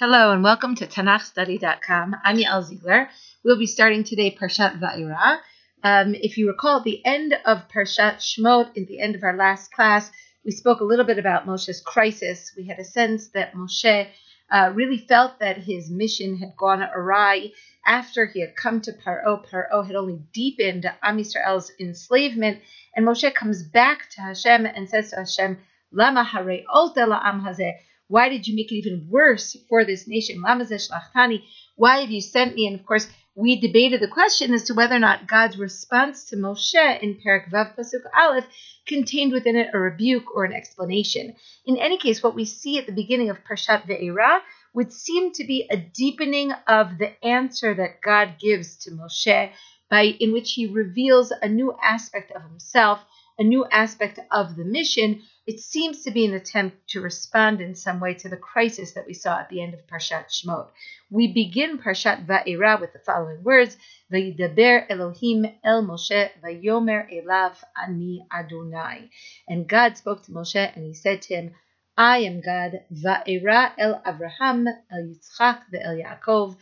Hello 0.00 0.30
and 0.30 0.44
welcome 0.44 0.76
to 0.76 0.86
TanachStudy.com. 0.86 2.14
I'm 2.22 2.36
Yael 2.36 2.62
Ziegler. 2.62 3.08
We'll 3.42 3.58
be 3.58 3.66
starting 3.66 4.04
today 4.04 4.32
Parshat 4.32 4.78
Va'era. 4.78 5.40
Um, 5.82 6.14
if 6.14 6.38
you 6.38 6.46
recall, 6.46 6.76
at 6.76 6.84
the 6.84 7.04
end 7.04 7.34
of 7.44 7.66
Parshat 7.68 8.18
Shmot, 8.18 8.78
at 8.80 8.86
the 8.86 9.00
end 9.00 9.16
of 9.16 9.24
our 9.24 9.36
last 9.36 9.72
class, 9.72 10.08
we 10.44 10.52
spoke 10.52 10.78
a 10.78 10.84
little 10.84 11.04
bit 11.04 11.18
about 11.18 11.48
Moshe's 11.48 11.80
crisis. 11.80 12.52
We 12.56 12.68
had 12.68 12.78
a 12.78 12.84
sense 12.84 13.30
that 13.30 13.54
Moshe 13.54 14.06
uh, 14.52 14.70
really 14.72 14.98
felt 14.98 15.40
that 15.40 15.58
his 15.58 15.90
mission 15.90 16.38
had 16.38 16.56
gone 16.56 16.84
awry 16.94 17.50
after 17.84 18.24
he 18.24 18.40
had 18.40 18.54
come 18.54 18.80
to 18.82 18.92
Paro. 18.92 19.44
Paro 19.44 19.84
had 19.84 19.96
only 19.96 20.20
deepened 20.32 20.88
Am 21.02 21.18
Yisrael's 21.18 21.72
enslavement, 21.80 22.60
and 22.94 23.04
Moshe 23.04 23.34
comes 23.34 23.64
back 23.64 24.08
to 24.10 24.20
Hashem 24.20 24.64
and 24.64 24.88
says 24.88 25.10
to 25.10 25.16
Hashem, 25.16 25.58
Lama 25.90 26.22
hare 26.22 26.44
la'am 26.44 27.42
hazeh 27.42 27.72
why 28.08 28.28
did 28.28 28.46
you 28.48 28.56
make 28.56 28.72
it 28.72 28.76
even 28.76 29.06
worse 29.08 29.56
for 29.68 29.84
this 29.84 30.08
nation? 30.08 30.42
Why 30.42 32.00
have 32.00 32.10
you 32.10 32.20
sent 32.20 32.54
me? 32.54 32.66
And 32.66 32.80
of 32.80 32.86
course, 32.86 33.06
we 33.34 33.60
debated 33.60 34.00
the 34.00 34.08
question 34.08 34.52
as 34.52 34.64
to 34.64 34.74
whether 34.74 34.96
or 34.96 34.98
not 34.98 35.28
God's 35.28 35.58
response 35.58 36.24
to 36.24 36.36
Moshe 36.36 37.02
in 37.02 37.20
Perak 37.22 37.50
Vav 37.50 37.76
Pasuk 37.76 38.02
Aleph 38.18 38.46
contained 38.86 39.32
within 39.32 39.54
it 39.54 39.68
a 39.72 39.78
rebuke 39.78 40.34
or 40.34 40.44
an 40.44 40.52
explanation. 40.52 41.36
In 41.64 41.76
any 41.76 41.98
case, 41.98 42.20
what 42.20 42.34
we 42.34 42.44
see 42.44 42.78
at 42.78 42.86
the 42.86 42.92
beginning 42.92 43.30
of 43.30 43.44
Parshat 43.44 43.86
Va'era 43.86 44.40
would 44.74 44.92
seem 44.92 45.32
to 45.34 45.44
be 45.44 45.68
a 45.70 45.76
deepening 45.76 46.52
of 46.66 46.98
the 46.98 47.12
answer 47.24 47.74
that 47.74 48.00
God 48.00 48.34
gives 48.40 48.76
to 48.78 48.90
Moshe, 48.90 49.52
by 49.88 50.02
in 50.02 50.32
which 50.32 50.54
he 50.54 50.66
reveals 50.66 51.30
a 51.30 51.48
new 51.48 51.76
aspect 51.80 52.32
of 52.32 52.42
himself, 52.42 53.00
a 53.38 53.44
new 53.44 53.64
aspect 53.70 54.18
of 54.32 54.56
the 54.56 54.64
mission, 54.64 55.22
it 55.46 55.60
seems 55.60 56.02
to 56.02 56.10
be 56.10 56.26
an 56.26 56.34
attempt 56.34 56.88
to 56.88 57.00
respond 57.00 57.60
in 57.60 57.74
some 57.74 58.00
way 58.00 58.12
to 58.14 58.28
the 58.28 58.36
crisis 58.36 58.92
that 58.92 59.06
we 59.06 59.14
saw 59.14 59.38
at 59.38 59.48
the 59.48 59.62
end 59.62 59.74
of 59.74 59.86
Parshat 59.86 60.26
Shmot. 60.28 60.68
We 61.10 61.32
begin 61.32 61.78
Parshat 61.78 62.26
Va'era 62.26 62.80
with 62.80 62.92
the 62.92 62.98
following 62.98 63.44
words: 63.44 63.76
"Vayidaber 64.12 64.86
Elohim 64.90 65.46
el 65.62 65.84
Moshe 65.84 66.30
vayomer 66.42 67.08
elav 67.10 67.62
ani 67.80 68.26
Adonai." 68.32 69.08
And 69.48 69.68
God 69.68 69.96
spoke 69.96 70.24
to 70.24 70.32
Moshe 70.32 70.74
and 70.74 70.84
he 70.84 70.94
said 70.94 71.22
to 71.22 71.34
him, 71.36 71.54
"I 71.96 72.18
am 72.18 72.40
God. 72.40 72.82
Va'era 72.92 73.72
el 73.78 74.02
Avraham 74.04 74.66
el 74.90 75.02
Yitzchak 75.02 75.62
ve'el 75.72 76.02
Yaakov." 76.04 76.56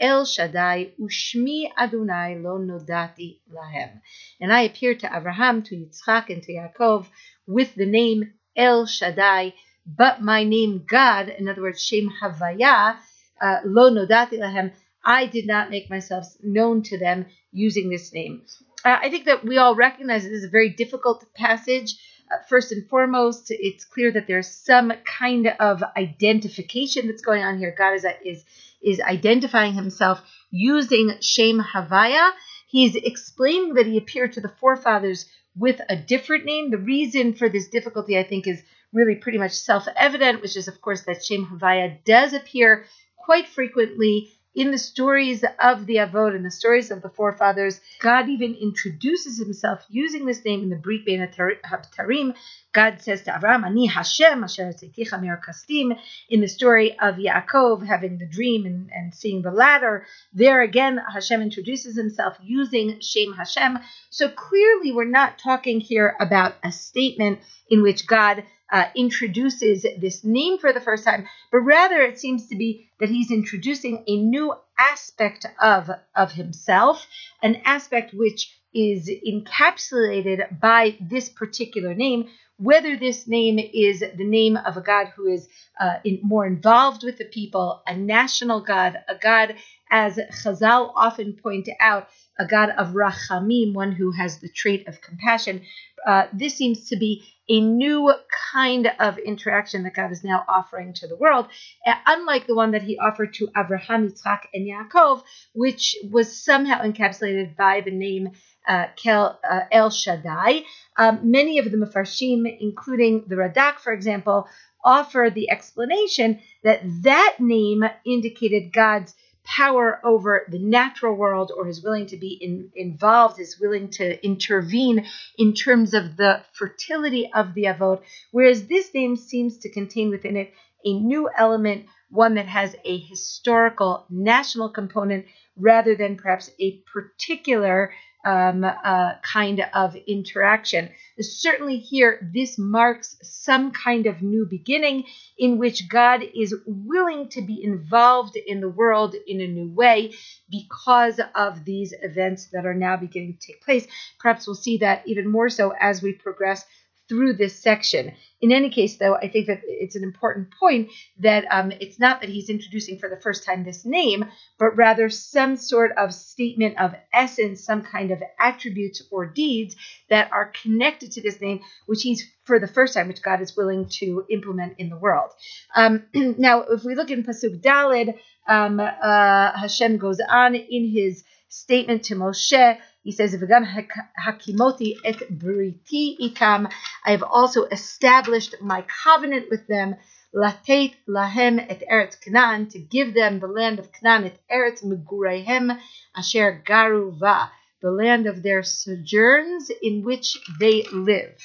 El 0.00 0.24
Shaddai 0.24 0.92
ushmi 1.00 1.70
Adonai 1.76 2.36
lo 2.36 2.58
nodati 2.58 3.40
lahem. 3.52 4.00
And 4.40 4.52
I 4.52 4.62
appeared 4.62 5.00
to 5.00 5.10
Abraham, 5.14 5.62
to 5.64 5.76
Yitzchak, 5.76 6.30
and 6.30 6.42
to 6.42 6.52
Yaakov 6.52 7.06
with 7.46 7.74
the 7.74 7.86
name 7.86 8.32
El 8.56 8.86
Shaddai, 8.86 9.54
but 9.86 10.22
my 10.22 10.44
name 10.44 10.84
God, 10.88 11.28
in 11.28 11.48
other 11.48 11.62
words, 11.62 11.82
Shem 11.82 12.10
Havaya, 12.22 12.96
uh, 13.40 13.58
lo 13.64 13.90
nodati 13.90 14.38
lahem, 14.38 14.72
I 15.04 15.26
did 15.26 15.46
not 15.46 15.70
make 15.70 15.88
myself 15.88 16.26
known 16.42 16.82
to 16.84 16.98
them 16.98 17.26
using 17.52 17.90
this 17.90 18.12
name. 18.12 18.42
Uh, 18.84 18.98
I 19.00 19.10
think 19.10 19.26
that 19.26 19.44
we 19.44 19.58
all 19.58 19.74
recognize 19.74 20.24
this 20.24 20.32
is 20.32 20.44
a 20.44 20.48
very 20.48 20.70
difficult 20.70 21.24
passage. 21.34 21.94
Uh, 22.30 22.38
first 22.48 22.72
and 22.72 22.88
foremost, 22.88 23.46
it's 23.50 23.84
clear 23.84 24.10
that 24.10 24.26
there's 24.26 24.48
some 24.48 24.92
kind 25.18 25.46
of 25.60 25.84
identification 25.96 27.06
that's 27.06 27.22
going 27.22 27.44
on 27.44 27.58
here. 27.58 27.74
God 27.76 27.94
is, 27.94 28.06
is 28.24 28.44
is 28.86 29.00
identifying 29.00 29.74
himself 29.74 30.22
using 30.50 31.12
Shem 31.20 31.60
Havaya. 31.60 32.30
He's 32.68 32.94
explaining 32.94 33.74
that 33.74 33.86
he 33.86 33.98
appeared 33.98 34.32
to 34.34 34.40
the 34.40 34.48
forefathers 34.60 35.26
with 35.56 35.80
a 35.88 35.96
different 35.96 36.44
name. 36.44 36.70
The 36.70 36.78
reason 36.78 37.34
for 37.34 37.48
this 37.48 37.68
difficulty, 37.68 38.18
I 38.18 38.22
think, 38.22 38.46
is 38.46 38.62
really 38.92 39.16
pretty 39.16 39.38
much 39.38 39.52
self 39.52 39.88
evident, 39.96 40.40
which 40.40 40.56
is, 40.56 40.68
of 40.68 40.80
course, 40.80 41.02
that 41.02 41.24
Shem 41.24 41.46
Havaya 41.46 41.98
does 42.04 42.32
appear 42.32 42.86
quite 43.16 43.48
frequently 43.48 44.30
in 44.56 44.70
the 44.70 44.78
stories 44.78 45.44
of 45.60 45.84
the 45.84 45.96
Avot 45.96 46.34
and 46.34 46.44
the 46.44 46.50
stories 46.50 46.90
of 46.90 47.02
the 47.02 47.10
forefathers, 47.10 47.78
God 48.00 48.30
even 48.30 48.54
introduces 48.54 49.38
himself 49.38 49.84
using 49.90 50.24
this 50.24 50.42
name 50.46 50.62
in 50.62 50.70
the 50.70 50.76
Brit 50.76 51.04
Bein 51.04 51.20
HaTarim. 51.20 52.34
God 52.72 53.02
says 53.02 53.22
to 53.24 53.32
Avram, 53.32 53.66
Ani 53.66 53.86
Hashem, 53.86 54.42
Asher 54.42 54.72
Kasdim, 54.72 55.98
in 56.30 56.40
the 56.40 56.48
story 56.48 56.98
of 56.98 57.16
Yaakov 57.16 57.86
having 57.86 58.16
the 58.16 58.26
dream 58.26 58.64
and, 58.64 58.90
and 58.94 59.14
seeing 59.14 59.42
the 59.42 59.50
ladder. 59.50 60.06
There 60.32 60.62
again, 60.62 60.98
Hashem 61.12 61.42
introduces 61.42 61.94
himself 61.94 62.38
using 62.42 63.00
Shem 63.00 63.34
Hashem. 63.34 63.78
So 64.08 64.30
clearly, 64.30 64.90
we're 64.90 65.04
not 65.04 65.38
talking 65.38 65.80
here 65.80 66.16
about 66.18 66.54
a 66.64 66.72
statement 66.72 67.40
in 67.68 67.82
which 67.82 68.06
God 68.06 68.42
uh, 68.70 68.86
introduces 68.94 69.82
this 70.00 70.24
name 70.24 70.58
for 70.58 70.72
the 70.72 70.80
first 70.80 71.04
time, 71.04 71.26
but 71.52 71.60
rather 71.60 72.00
it 72.00 72.18
seems 72.18 72.48
to 72.48 72.56
be 72.56 72.88
that 73.00 73.08
he's 73.08 73.30
introducing 73.30 74.04
a 74.06 74.16
new 74.16 74.54
aspect 74.78 75.46
of, 75.60 75.90
of 76.14 76.32
himself, 76.32 77.06
an 77.42 77.60
aspect 77.64 78.12
which 78.14 78.52
is 78.74 79.10
encapsulated 79.26 80.60
by 80.60 80.96
this 81.00 81.28
particular 81.28 81.94
name, 81.94 82.28
whether 82.58 82.96
this 82.96 83.26
name 83.26 83.58
is 83.58 84.00
the 84.00 84.24
name 84.24 84.56
of 84.56 84.76
a 84.76 84.80
God 84.80 85.08
who 85.16 85.26
is 85.28 85.48
uh, 85.80 85.96
in, 86.04 86.20
more 86.22 86.46
involved 86.46 87.02
with 87.02 87.18
the 87.18 87.24
people, 87.24 87.82
a 87.86 87.96
national 87.96 88.60
God, 88.60 88.98
a 89.08 89.14
God, 89.14 89.54
as 89.90 90.18
Chazal 90.42 90.92
often 90.94 91.34
point 91.34 91.68
out, 91.80 92.08
a 92.38 92.46
God 92.46 92.70
of 92.70 92.88
rachamim, 92.88 93.72
one 93.72 93.92
who 93.92 94.10
has 94.10 94.40
the 94.40 94.48
trait 94.48 94.86
of 94.88 95.00
compassion. 95.00 95.62
Uh, 96.06 96.26
this 96.32 96.54
seems 96.54 96.88
to 96.88 96.96
be 96.96 97.24
a 97.48 97.60
new 97.60 98.12
kind 98.52 98.90
of 98.98 99.18
interaction 99.18 99.84
that 99.84 99.94
God 99.94 100.12
is 100.12 100.24
now 100.24 100.44
offering 100.48 100.94
to 100.94 101.06
the 101.06 101.16
world, 101.16 101.46
uh, 101.86 101.94
unlike 102.06 102.46
the 102.46 102.54
one 102.54 102.72
that 102.72 102.82
he 102.82 102.98
offered 102.98 103.34
to 103.34 103.48
Avraham, 103.48 104.10
Yitzchak, 104.10 104.40
and 104.52 104.68
Yaakov, 104.68 105.22
which 105.52 105.96
was 106.10 106.44
somehow 106.44 106.82
encapsulated 106.82 107.56
by 107.56 107.80
the 107.80 107.90
name 107.90 108.30
uh, 108.68 108.86
uh, 109.08 109.60
El 109.70 109.90
Shaddai. 109.90 110.64
Um, 110.96 111.30
many 111.30 111.58
of 111.58 111.70
the 111.70 111.76
Mefarshim, 111.76 112.44
including 112.60 113.24
the 113.28 113.36
Radak, 113.36 113.78
for 113.78 113.92
example, 113.92 114.48
offer 114.84 115.30
the 115.32 115.50
explanation 115.50 116.40
that 116.62 116.80
that 117.02 117.36
name 117.38 117.84
indicated 118.04 118.72
God's 118.72 119.14
power 119.46 120.00
over 120.04 120.46
the 120.50 120.58
natural 120.58 121.14
world 121.14 121.52
or 121.56 121.68
is 121.68 121.82
willing 121.82 122.06
to 122.06 122.16
be 122.16 122.38
in, 122.40 122.70
involved, 122.74 123.40
is 123.40 123.58
willing 123.60 123.88
to 123.90 124.24
intervene 124.24 125.06
in 125.38 125.54
terms 125.54 125.94
of 125.94 126.16
the 126.16 126.42
fertility 126.52 127.30
of 127.32 127.54
the 127.54 127.64
avot, 127.64 128.02
whereas 128.32 128.66
this 128.66 128.92
name 128.92 129.16
seems 129.16 129.58
to 129.58 129.72
contain 129.72 130.10
within 130.10 130.36
it 130.36 130.52
a 130.84 130.92
new 131.00 131.28
element, 131.36 131.86
one 132.10 132.34
that 132.34 132.46
has 132.46 132.76
a 132.84 132.98
historical 132.98 134.06
national 134.10 134.68
component 134.68 135.26
rather 135.56 135.96
than 135.96 136.16
perhaps 136.16 136.50
a 136.60 136.80
particular 136.92 137.92
um, 138.26 138.64
uh, 138.64 139.12
kind 139.22 139.64
of 139.72 139.96
interaction. 140.06 140.90
Certainly, 141.18 141.78
here, 141.78 142.28
this 142.34 142.58
marks 142.58 143.16
some 143.22 143.70
kind 143.70 144.06
of 144.06 144.20
new 144.20 144.44
beginning 144.44 145.04
in 145.38 145.58
which 145.58 145.88
God 145.88 146.22
is 146.34 146.54
willing 146.66 147.28
to 147.30 147.40
be 147.40 147.62
involved 147.62 148.36
in 148.36 148.60
the 148.60 148.68
world 148.68 149.14
in 149.26 149.40
a 149.40 149.46
new 149.46 149.72
way 149.72 150.14
because 150.50 151.20
of 151.34 151.64
these 151.64 151.94
events 152.02 152.48
that 152.52 152.66
are 152.66 152.74
now 152.74 152.96
beginning 152.96 153.38
to 153.40 153.46
take 153.46 153.62
place. 153.62 153.86
Perhaps 154.18 154.46
we'll 154.46 154.54
see 154.54 154.78
that 154.78 155.06
even 155.06 155.30
more 155.30 155.48
so 155.48 155.72
as 155.80 156.02
we 156.02 156.12
progress 156.12 156.66
through 157.08 157.34
this 157.34 157.60
section. 157.60 158.12
In 158.40 158.52
any 158.52 158.68
case, 158.68 158.96
though, 158.96 159.14
I 159.14 159.28
think 159.28 159.46
that 159.46 159.60
it's 159.64 159.96
an 159.96 160.02
important 160.02 160.48
point 160.58 160.90
that 161.20 161.46
um, 161.50 161.72
it's 161.80 161.98
not 161.98 162.20
that 162.20 162.30
he's 162.30 162.50
introducing 162.50 162.98
for 162.98 163.08
the 163.08 163.20
first 163.20 163.44
time 163.44 163.64
this 163.64 163.84
name, 163.84 164.26
but 164.58 164.76
rather 164.76 165.08
some 165.08 165.56
sort 165.56 165.92
of 165.96 166.12
statement 166.12 166.78
of 166.78 166.94
essence, 167.12 167.64
some 167.64 167.82
kind 167.82 168.10
of 168.10 168.22
attributes 168.38 169.02
or 169.10 169.26
deeds 169.26 169.76
that 170.10 170.30
are 170.32 170.52
connected 170.62 171.12
to 171.12 171.22
this 171.22 171.40
name, 171.40 171.60
which 171.86 172.02
he's 172.02 172.30
for 172.44 172.58
the 172.58 172.66
first 172.66 172.94
time, 172.94 173.08
which 173.08 173.22
God 173.22 173.40
is 173.40 173.56
willing 173.56 173.88
to 174.00 174.24
implement 174.30 174.74
in 174.78 174.90
the 174.90 174.98
world. 174.98 175.30
Um, 175.74 176.04
now, 176.14 176.62
if 176.62 176.84
we 176.84 176.94
look 176.94 177.10
in 177.10 177.24
Pasuk 177.24 177.62
Dalid, 177.62 178.18
um, 178.48 178.80
uh, 178.80 179.52
Hashem 179.58 179.98
goes 179.98 180.20
on 180.28 180.54
in 180.54 180.90
his 180.90 181.24
statement 181.48 182.04
to 182.04 182.14
Moshe 182.16 182.78
he 183.06 183.12
says, 183.12 183.32
hakimoti 183.36 184.96
et 185.04 185.20
briti 185.30 186.16
itam. 186.20 186.68
I 187.04 187.12
have 187.12 187.22
also 187.22 187.62
established 187.66 188.56
my 188.60 188.84
covenant 189.04 189.46
with 189.48 189.68
them. 189.68 189.94
Latet 190.34 190.96
lahem 191.08 191.64
et 191.70 191.84
eretz 191.88 192.20
Canaan, 192.20 192.68
to 192.70 192.80
give 192.80 193.14
them 193.14 193.38
the 193.38 193.46
land 193.46 193.78
of 193.78 193.92
Canaan, 193.92 194.24
et 194.24 194.40
eretz 194.50 194.82
megurehem 194.82 195.78
asher 196.16 196.60
garuva, 196.66 197.48
the 197.80 197.92
land 197.92 198.26
of 198.26 198.42
their 198.42 198.64
sojourns 198.64 199.70
in 199.80 200.02
which 200.02 200.36
they 200.58 200.82
live. 200.92 201.38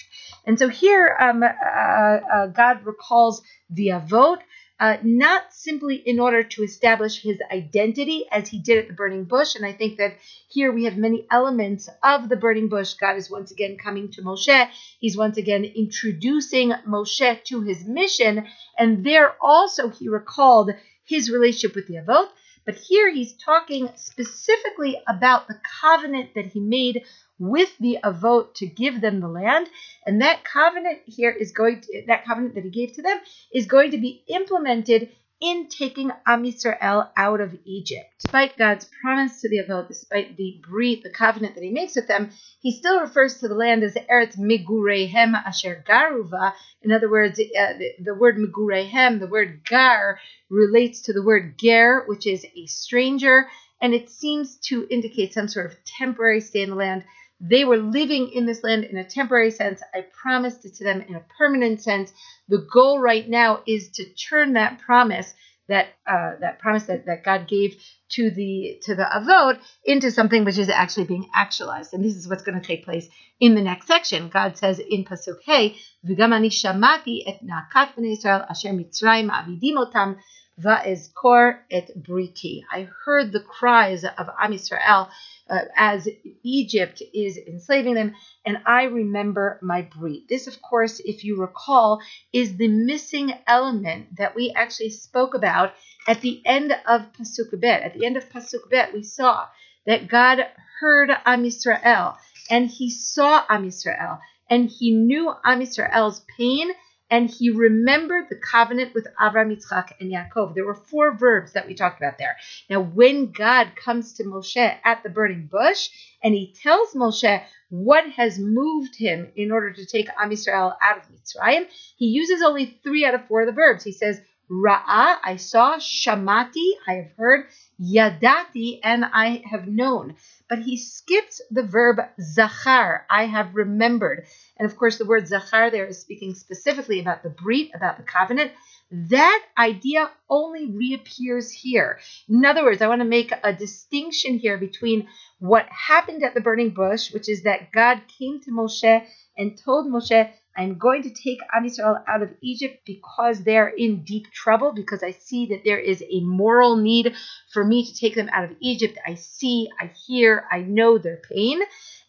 And 0.48 0.58
so 0.58 0.68
here, 0.68 1.16
um, 1.20 1.44
uh, 1.44 1.46
uh, 1.46 2.48
God 2.48 2.88
recalls 2.88 3.44
the 3.70 3.90
avot, 3.90 4.40
uh, 4.82 4.98
not 5.04 5.54
simply 5.54 5.96
in 5.96 6.20
order 6.20 6.42
to 6.42 6.64
establish 6.64 7.22
his 7.22 7.40
identity 7.52 8.26
as 8.32 8.50
he 8.50 8.58
did 8.58 8.80
at 8.80 8.88
the 8.88 8.96
burning 8.96 9.26
bush. 9.26 9.54
And 9.54 9.64
I 9.64 9.74
think 9.74 10.00
that 10.00 10.16
here 10.50 10.72
we 10.72 10.86
have 10.86 10.98
many 10.98 11.28
elements 11.30 11.88
of 12.04 12.30
the 12.30 12.36
burning 12.36 12.68
bush. 12.68 12.96
God 12.96 13.16
is 13.16 13.30
once 13.30 13.52
again 13.52 13.78
coming 13.78 14.10
to 14.14 14.24
Moshe. 14.24 14.70
He's 15.00 15.16
once 15.16 15.38
again 15.38 15.66
introducing 15.66 16.72
Moshe 16.88 17.44
to 17.44 17.62
his 17.62 17.86
mission. 17.86 18.48
And 18.76 19.06
there 19.06 19.36
also 19.40 19.90
he 19.90 20.10
recalled 20.10 20.72
his 21.06 21.30
relationship 21.30 21.76
with 21.76 21.86
the 21.86 21.98
Avot. 21.98 22.30
But 22.66 22.76
here 22.76 23.12
he's 23.12 23.34
talking 23.34 23.90
specifically 23.96 25.02
about 25.08 25.48
the 25.48 25.60
covenant 25.82 26.36
that 26.36 26.48
he 26.48 26.60
made 26.60 27.04
with 27.40 27.76
the 27.80 27.98
Avot 28.04 28.54
to 28.56 28.68
give 28.68 29.02
them 29.02 29.20
the 29.20 29.28
land. 29.28 29.68
And 30.06 30.22
that 30.22 30.44
covenant 30.44 31.00
here 31.06 31.32
is 31.32 31.52
going 31.52 31.82
to, 31.82 32.04
that 32.08 32.26
covenant 32.26 32.56
that 32.56 32.64
he 32.64 32.70
gave 32.70 32.94
to 32.94 33.02
them 33.02 33.20
is 33.52 33.66
going 33.66 33.92
to 33.92 33.98
be 33.98 34.24
implemented 34.28 35.10
in 35.42 35.68
taking 35.68 36.12
Am 36.28 36.44
Yisrael 36.44 37.10
out 37.18 37.42
of 37.42 37.58
Egypt. 37.66 38.14
Despite 38.24 38.58
God's 38.58 38.88
promise 39.02 39.42
to 39.42 39.50
the 39.50 39.58
Avot, 39.58 39.88
despite 39.88 40.38
the 40.38 40.62
brit, 40.62 41.02
the 41.02 41.10
covenant 41.10 41.56
that 41.56 41.64
he 41.64 41.72
makes 41.72 41.96
with 41.96 42.08
them, 42.08 42.30
he 42.62 42.72
still 42.72 43.02
refers 43.02 43.40
to 43.40 43.48
the 43.48 43.56
land 43.56 43.84
as 43.84 43.96
Eretz 43.96 44.38
Migurehem 44.38 45.34
Asher 45.34 45.84
Garuva. 45.88 46.54
In 46.84 46.92
other 46.92 47.10
words, 47.10 47.40
uh, 47.40 47.74
the, 47.74 47.94
the, 48.00 48.14
word 48.14 48.38
Migurehem, 48.38 49.20
the 49.20 49.28
word 49.28 49.62
Gar, 49.68 50.20
relates 50.50 51.02
to 51.02 51.14
the 51.14 51.24
word 51.24 51.58
Ger, 51.58 52.04
which 52.06 52.28
is 52.28 52.46
a 52.56 52.68
stranger, 52.68 53.48
and 53.82 53.96
it 53.96 54.12
seems 54.12 54.58
to 54.58 54.88
indicate 54.92 55.34
some 55.34 55.48
sort 55.48 55.66
of 55.66 55.84
temporary 55.86 56.42
stay 56.42 56.62
in 56.62 56.70
the 56.70 56.76
land. 56.76 57.04
They 57.42 57.66
were 57.66 57.78
living 57.78 58.30
in 58.30 58.46
this 58.46 58.64
land 58.64 58.84
in 58.84 58.98
a 58.98 59.04
temporary 59.04 59.50
sense. 59.50 59.82
I 59.96 60.02
promised 60.02 60.64
it 60.64 60.76
to 60.76 60.84
them 60.84 61.02
in 61.02 61.16
a 61.16 61.26
permanent 61.40 61.82
sense. 61.82 62.14
The 62.48 62.60
goal 62.72 63.00
right 63.00 63.28
now 63.28 63.64
is 63.66 63.90
to 63.94 64.06
turn 64.14 64.54
that 64.54 64.80
promise, 64.80 65.34
that 65.68 65.88
uh, 66.06 66.34
that 66.42 66.60
promise 66.60 66.84
that, 66.84 67.08
that 67.08 67.24
God 67.24 67.48
gave 67.48 67.84
to 68.10 68.30
the 68.30 68.80
to 68.84 68.94
the 68.94 69.04
avot, 69.04 69.60
into 69.84 70.12
something 70.12 70.46
which 70.46 70.60
is 70.60 70.70
actually 70.70 71.06
being 71.06 71.30
actualized. 71.34 71.96
And 71.96 72.06
this 72.06 72.16
is 72.16 72.28
what's 72.28 72.44
going 72.44 72.62
to 72.62 72.68
take 72.68 72.86
place 72.86 73.08
in 73.40 73.56
the 73.56 73.62
next 73.62 73.88
section. 73.88 74.30
God 74.30 74.56
says 74.56 74.78
in 74.78 75.04
pasuk 75.04 75.38
Hey, 75.44 75.78
"V'gam 76.06 76.34
shamati 76.46 77.24
et 77.26 77.40
naakat 77.44 77.96
bnei 77.96 78.14
Israel 78.14 78.46
asher 78.48 78.70
Mitzrayim 78.70 79.32
avidim 79.32 79.84
otam." 79.84 80.18
Et 80.64 81.90
briti. 81.98 82.62
I 82.72 82.88
heard 83.06 83.32
the 83.32 83.40
cries 83.40 84.04
of 84.04 84.30
Am 84.40 84.52
Yisrael 84.52 85.10
uh, 85.52 85.66
as 85.76 86.08
Egypt 86.44 87.04
is 87.14 87.38
enslaving 87.38 87.96
them, 87.96 88.16
and 88.46 88.60
I 88.66 88.84
remember 88.84 89.60
my 89.62 89.82
brit. 89.82 90.30
This, 90.30 90.48
of 90.48 90.62
course, 90.62 91.02
if 91.04 91.26
you 91.26 91.36
recall, 91.36 92.02
is 92.32 92.56
the 92.56 92.70
missing 92.70 93.34
element 93.46 94.16
that 94.18 94.34
we 94.34 94.54
actually 94.56 94.92
spoke 94.92 95.34
about 95.34 95.74
at 96.08 96.22
the 96.22 96.42
end 96.46 96.72
of 96.88 97.12
Pasuk 97.14 97.60
Bet. 97.60 97.84
At 97.84 97.94
the 97.94 98.06
end 98.06 98.16
of 98.16 98.30
Pasuk 98.30 98.70
Bet, 98.70 98.94
we 98.94 99.04
saw 99.04 99.48
that 99.86 100.08
God 100.08 100.40
heard 100.80 101.12
Am 101.26 101.44
Yisrael, 101.44 102.16
and 102.50 102.70
He 102.70 102.90
saw 102.90 103.44
Am 103.50 103.66
Yisrael, 103.66 104.20
and 104.50 104.70
He 104.70 104.92
knew 104.92 105.34
Am 105.44 105.60
Yisrael's 105.60 106.22
pain 106.38 106.72
and 107.12 107.30
he 107.30 107.50
remembered 107.50 108.30
the 108.30 108.38
covenant 108.38 108.94
with 108.96 109.06
Avram, 109.20 109.54
Yitzchak, 109.54 109.92
and 110.00 110.12
Yaakov. 110.12 110.56
There 110.56 110.66
were 110.66 110.74
four 110.74 111.14
verbs 111.16 111.52
that 111.52 111.68
we 111.68 111.76
talked 111.76 112.00
about 112.00 112.18
there. 112.18 112.38
Now, 112.70 112.80
when 112.80 113.34
God 113.34 113.74
comes 113.76 114.14
to 114.14 114.24
Moshe 114.24 114.78
at 114.86 115.04
the 115.04 115.10
burning 115.10 115.50
bush 115.52 115.90
and 116.24 116.34
he 116.34 116.56
tells 116.64 116.94
Moshe 116.94 117.44
what 117.70 118.10
has 118.12 118.40
moved 118.40 118.96
him 118.96 119.28
in 119.36 119.52
order 119.52 119.74
to 119.74 119.86
take 119.86 120.08
Am 120.18 120.30
Yisrael 120.30 120.74
out 120.82 120.98
of 120.98 121.04
Mitzrayim, 121.12 121.68
he 121.98 122.08
uses 122.08 122.42
only 122.42 122.80
three 122.82 123.06
out 123.06 123.14
of 123.14 123.28
four 123.28 123.42
of 123.42 123.48
the 123.48 123.54
verbs. 123.54 123.84
He 123.84 123.92
says, 123.92 124.22
Ra'ah, 124.52 125.18
I 125.24 125.38
saw, 125.38 125.78
Shamati, 125.78 126.72
I 126.86 126.94
have 126.96 127.12
heard, 127.18 127.46
Yadati, 127.82 128.82
and 128.84 129.06
I 129.06 129.42
have 129.50 129.66
known. 129.66 130.16
But 130.50 130.60
he 130.60 130.76
skips 130.76 131.42
the 131.50 131.64
verb 131.64 132.02
Zachar, 132.20 133.06
I 133.10 133.28
have 133.28 133.56
remembered. 133.56 134.26
And 134.62 134.70
of 134.70 134.78
course, 134.78 135.00
the 135.00 135.06
word 135.06 135.28
Zachar 135.28 135.72
there 135.72 135.88
is 135.88 135.98
speaking 135.98 136.36
specifically 136.36 137.00
about 137.00 137.24
the 137.24 137.32
Brit, 137.32 137.72
about 137.74 137.98
the 137.98 138.04
covenant. 138.04 138.52
That 138.92 139.44
idea 139.58 140.12
only 140.30 140.68
reappears 140.68 141.50
here. 141.50 142.00
In 142.30 142.46
other 142.46 142.64
words, 142.64 142.80
I 142.80 142.88
want 142.88 143.02
to 143.02 143.08
make 143.08 143.34
a 143.44 143.54
distinction 143.54 144.38
here 144.38 144.60
between 144.60 145.08
what 145.40 145.66
happened 145.66 146.24
at 146.24 146.36
the 146.36 146.42
burning 146.42 146.76
bush, 146.76 147.12
which 147.12 147.28
is 147.28 147.42
that 147.42 147.72
God 147.72 148.04
came 148.20 148.40
to 148.42 148.52
Moshe 148.52 149.04
and 149.36 149.58
told 149.58 149.88
Moshe, 149.88 150.32
I'm 150.56 150.78
going 150.78 151.02
to 151.04 151.10
take 151.10 151.40
Am 151.52 151.64
Yisrael 151.64 152.04
out 152.08 152.22
of 152.22 152.30
Egypt 152.44 152.82
because 152.86 153.44
they're 153.44 153.70
in 153.70 154.04
deep 154.04 154.30
trouble, 154.32 154.74
because 154.74 155.02
I 155.02 155.10
see 155.10 155.48
that 155.48 155.64
there 155.66 155.80
is 155.80 156.04
a 156.08 156.20
moral 156.20 156.76
need 156.76 157.16
for 157.52 157.64
me 157.64 157.84
to 157.84 157.96
take 157.96 158.14
them 158.14 158.30
out 158.32 158.44
of 158.44 158.56
Egypt. 158.60 159.00
I 159.08 159.16
see, 159.16 159.70
I 159.80 159.88
hear, 160.06 160.46
I 160.52 160.60
know 160.60 161.00
their 161.00 161.20
pain. 161.34 161.62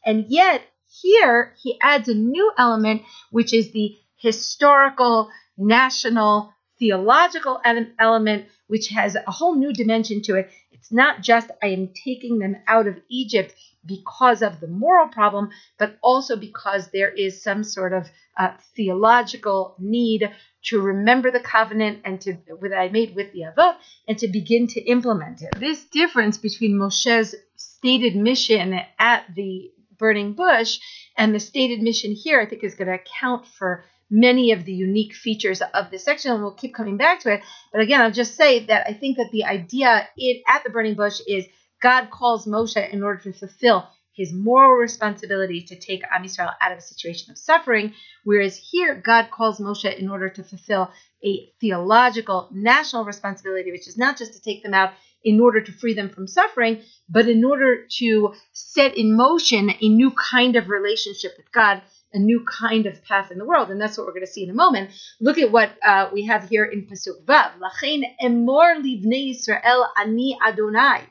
And 0.05 0.27
yet, 0.29 0.63
here, 1.01 1.55
he 1.63 1.79
adds 1.81 2.09
a 2.09 2.15
new 2.15 2.53
element, 2.59 3.03
which 3.31 3.55
is 3.55 3.73
the 3.73 3.97
historical, 4.17 5.31
national, 5.57 6.53
theological 6.79 7.61
element, 7.99 8.47
which 8.67 8.89
has 8.89 9.15
a 9.15 9.31
whole 9.31 9.55
new 9.55 9.73
dimension 9.73 10.21
to 10.23 10.37
it. 10.37 10.51
It's 10.71 10.93
not 10.93 11.23
just 11.23 11.51
I 11.63 11.69
am 11.69 11.91
taking 12.05 12.39
them 12.39 12.57
out 12.67 12.87
of 12.87 13.01
Egypt 13.09 13.55
because 13.87 14.43
of 14.43 14.61
the 14.61 14.69
moral 14.69 15.09
problem, 15.09 15.51
but 15.79 15.97
also 16.03 16.37
because 16.37 16.89
there 16.91 17.11
is 17.11 17.43
some 17.43 17.65
sort 17.65 17.93
of 17.93 18.09
uh, 18.37 18.53
theological 18.77 19.75
need 19.79 20.31
to 20.65 20.81
remember 20.81 21.31
the 21.31 21.41
covenant 21.41 22.01
and 22.05 22.21
to 22.21 22.35
that 22.61 22.77
I 22.77 22.89
made 22.89 23.15
with 23.15 23.33
the 23.33 23.43
Avot 23.43 23.77
and 24.07 24.19
to 24.19 24.29
begin 24.29 24.67
to 24.69 24.81
implement 24.81 25.43
it. 25.43 25.55
This 25.59 25.85
difference 25.85 26.39
between 26.39 26.79
Moshe's 26.79 27.35
stated 27.57 28.15
mission 28.17 28.79
at 28.99 29.25
the 29.35 29.71
burning 30.03 30.33
bush. 30.33 30.81
And 31.17 31.33
the 31.33 31.39
stated 31.39 31.81
mission 31.81 32.11
here, 32.13 32.41
I 32.41 32.47
think, 32.47 32.65
is 32.65 32.75
going 32.75 32.89
to 32.89 32.95
account 32.95 33.47
for 33.47 33.85
many 34.11 34.51
of 34.51 34.65
the 34.65 34.73
unique 34.73 35.15
features 35.15 35.63
of 35.63 35.91
this 35.91 36.05
section, 36.05 36.33
and 36.33 36.43
we'll 36.43 36.61
keep 36.63 36.75
coming 36.75 36.97
back 36.97 37.21
to 37.21 37.33
it. 37.33 37.41
But 37.73 37.83
again, 37.83 38.01
I'll 38.01 38.11
just 38.11 38.35
say 38.35 38.67
that 38.67 38.87
I 38.89 38.95
think 38.95 39.17
that 39.17 39.31
the 39.31 39.45
idea 39.45 40.09
in, 40.19 40.43
at 40.49 40.65
the 40.65 40.71
burning 40.71 40.95
bush 40.95 41.21
is 41.27 41.47
God 41.81 42.11
calls 42.11 42.47
Moshe 42.47 42.83
in 42.93 43.03
order 43.03 43.23
to 43.23 43.33
fulfill 43.33 43.89
his 44.15 44.33
moral 44.33 44.73
responsibility 44.73 45.63
to 45.63 45.79
take 45.79 46.03
Am 46.13 46.25
Yisrael 46.25 46.53
out 46.61 46.73
of 46.73 46.79
a 46.79 46.83
situation 46.83 47.31
of 47.31 47.39
suffering, 47.39 47.95
whereas 48.25 48.57
here 48.57 48.95
God 48.95 49.31
calls 49.31 49.61
Moshe 49.61 49.97
in 49.97 50.11
order 50.11 50.29
to 50.29 50.43
fulfill 50.43 50.91
a 51.25 51.53
theological 51.61 52.49
national 52.53 53.05
responsibility, 53.05 53.71
which 53.71 53.89
is 53.89 53.97
not 53.97 54.19
just 54.19 54.35
to 54.35 54.41
take 54.41 54.63
them 54.63 54.75
out 54.75 54.93
in 55.25 55.41
order 55.41 55.61
to 55.61 55.73
free 55.73 55.95
them 55.95 56.09
from 56.09 56.27
suffering, 56.27 56.83
but 57.09 57.29
in 57.29 57.45
order 57.45 57.87
to 57.99 58.35
set 58.53 58.97
in 58.97 59.17
motion 59.17 59.71
a 59.71 59.89
new 59.89 60.11
kind 60.13 60.57
of 60.57 60.69
relationship 60.69 61.33
with 61.37 61.51
God, 61.53 61.81
a 62.13 62.19
new 62.19 62.45
kind 62.45 62.87
of 62.87 63.03
path 63.05 63.31
in 63.31 63.39
the 63.39 63.45
world. 63.45 63.71
And 63.71 63.81
that's 63.81 63.97
what 63.97 64.07
we're 64.07 64.13
going 64.13 64.27
to 64.27 64.33
see 64.33 64.45
in 64.45 64.51
a 64.51 64.55
moment. 64.55 64.91
Look 65.21 65.39
at 65.39 65.53
what 65.53 65.71
uh, 65.87 66.11
we 66.13 66.27
have 66.27 66.49
here 66.49 66.65
in 66.65 66.87
Pasuk 66.87 67.25
Vav. 67.25 67.53
Lachein 67.61 68.03
emor 68.23 68.77
livnei 68.83 69.33
Yisrael 69.33 69.87
ani 69.97 70.37
Adonai. 70.45 71.03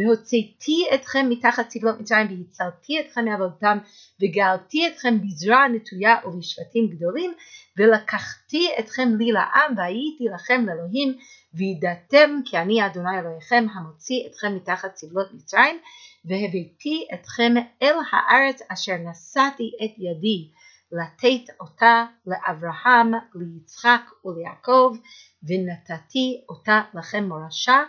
והוצאתי 0.00 0.86
אתכם 0.94 1.26
מתחת 1.30 1.68
צבלות 1.68 2.00
מצרים 2.00 2.26
והצלתי 2.30 3.00
אתכם 3.00 3.24
מעבודתם 3.24 3.78
וגאלתי 4.22 4.88
אתכם 4.88 5.18
בזרוע 5.22 5.68
נטויה 5.68 6.16
ובשבטים 6.24 6.88
גדולים 6.88 7.32
ולקחתי 7.78 8.68
אתכם 8.78 9.08
לי 9.18 9.32
לעם 9.32 9.74
והייתי 9.76 10.24
לכם 10.34 10.66
לאלוהים 10.66 11.18
וידעתם 11.54 12.30
כי 12.44 12.58
אני 12.58 12.86
אדוני 12.86 13.18
אלוהיכם 13.18 13.66
המוציא 13.74 14.26
אתכם 14.26 14.54
מתחת 14.56 14.94
צבלות 14.94 15.34
מצרים 15.34 15.76
והבאתי 16.24 17.06
אתכם 17.14 17.54
אל 17.82 17.94
הארץ 18.12 18.62
אשר 18.72 18.96
נשאתי 18.96 19.70
את 19.84 19.98
ידי 19.98 20.50
לתת 20.92 21.54
אותה 21.60 22.04
לאברהם, 22.26 23.12
ליצחק 23.34 24.00
וליעקב 24.24 24.96
ונתתי 25.42 26.44
אותה 26.48 26.82
לכם 26.94 27.24
מורשה 27.24 27.82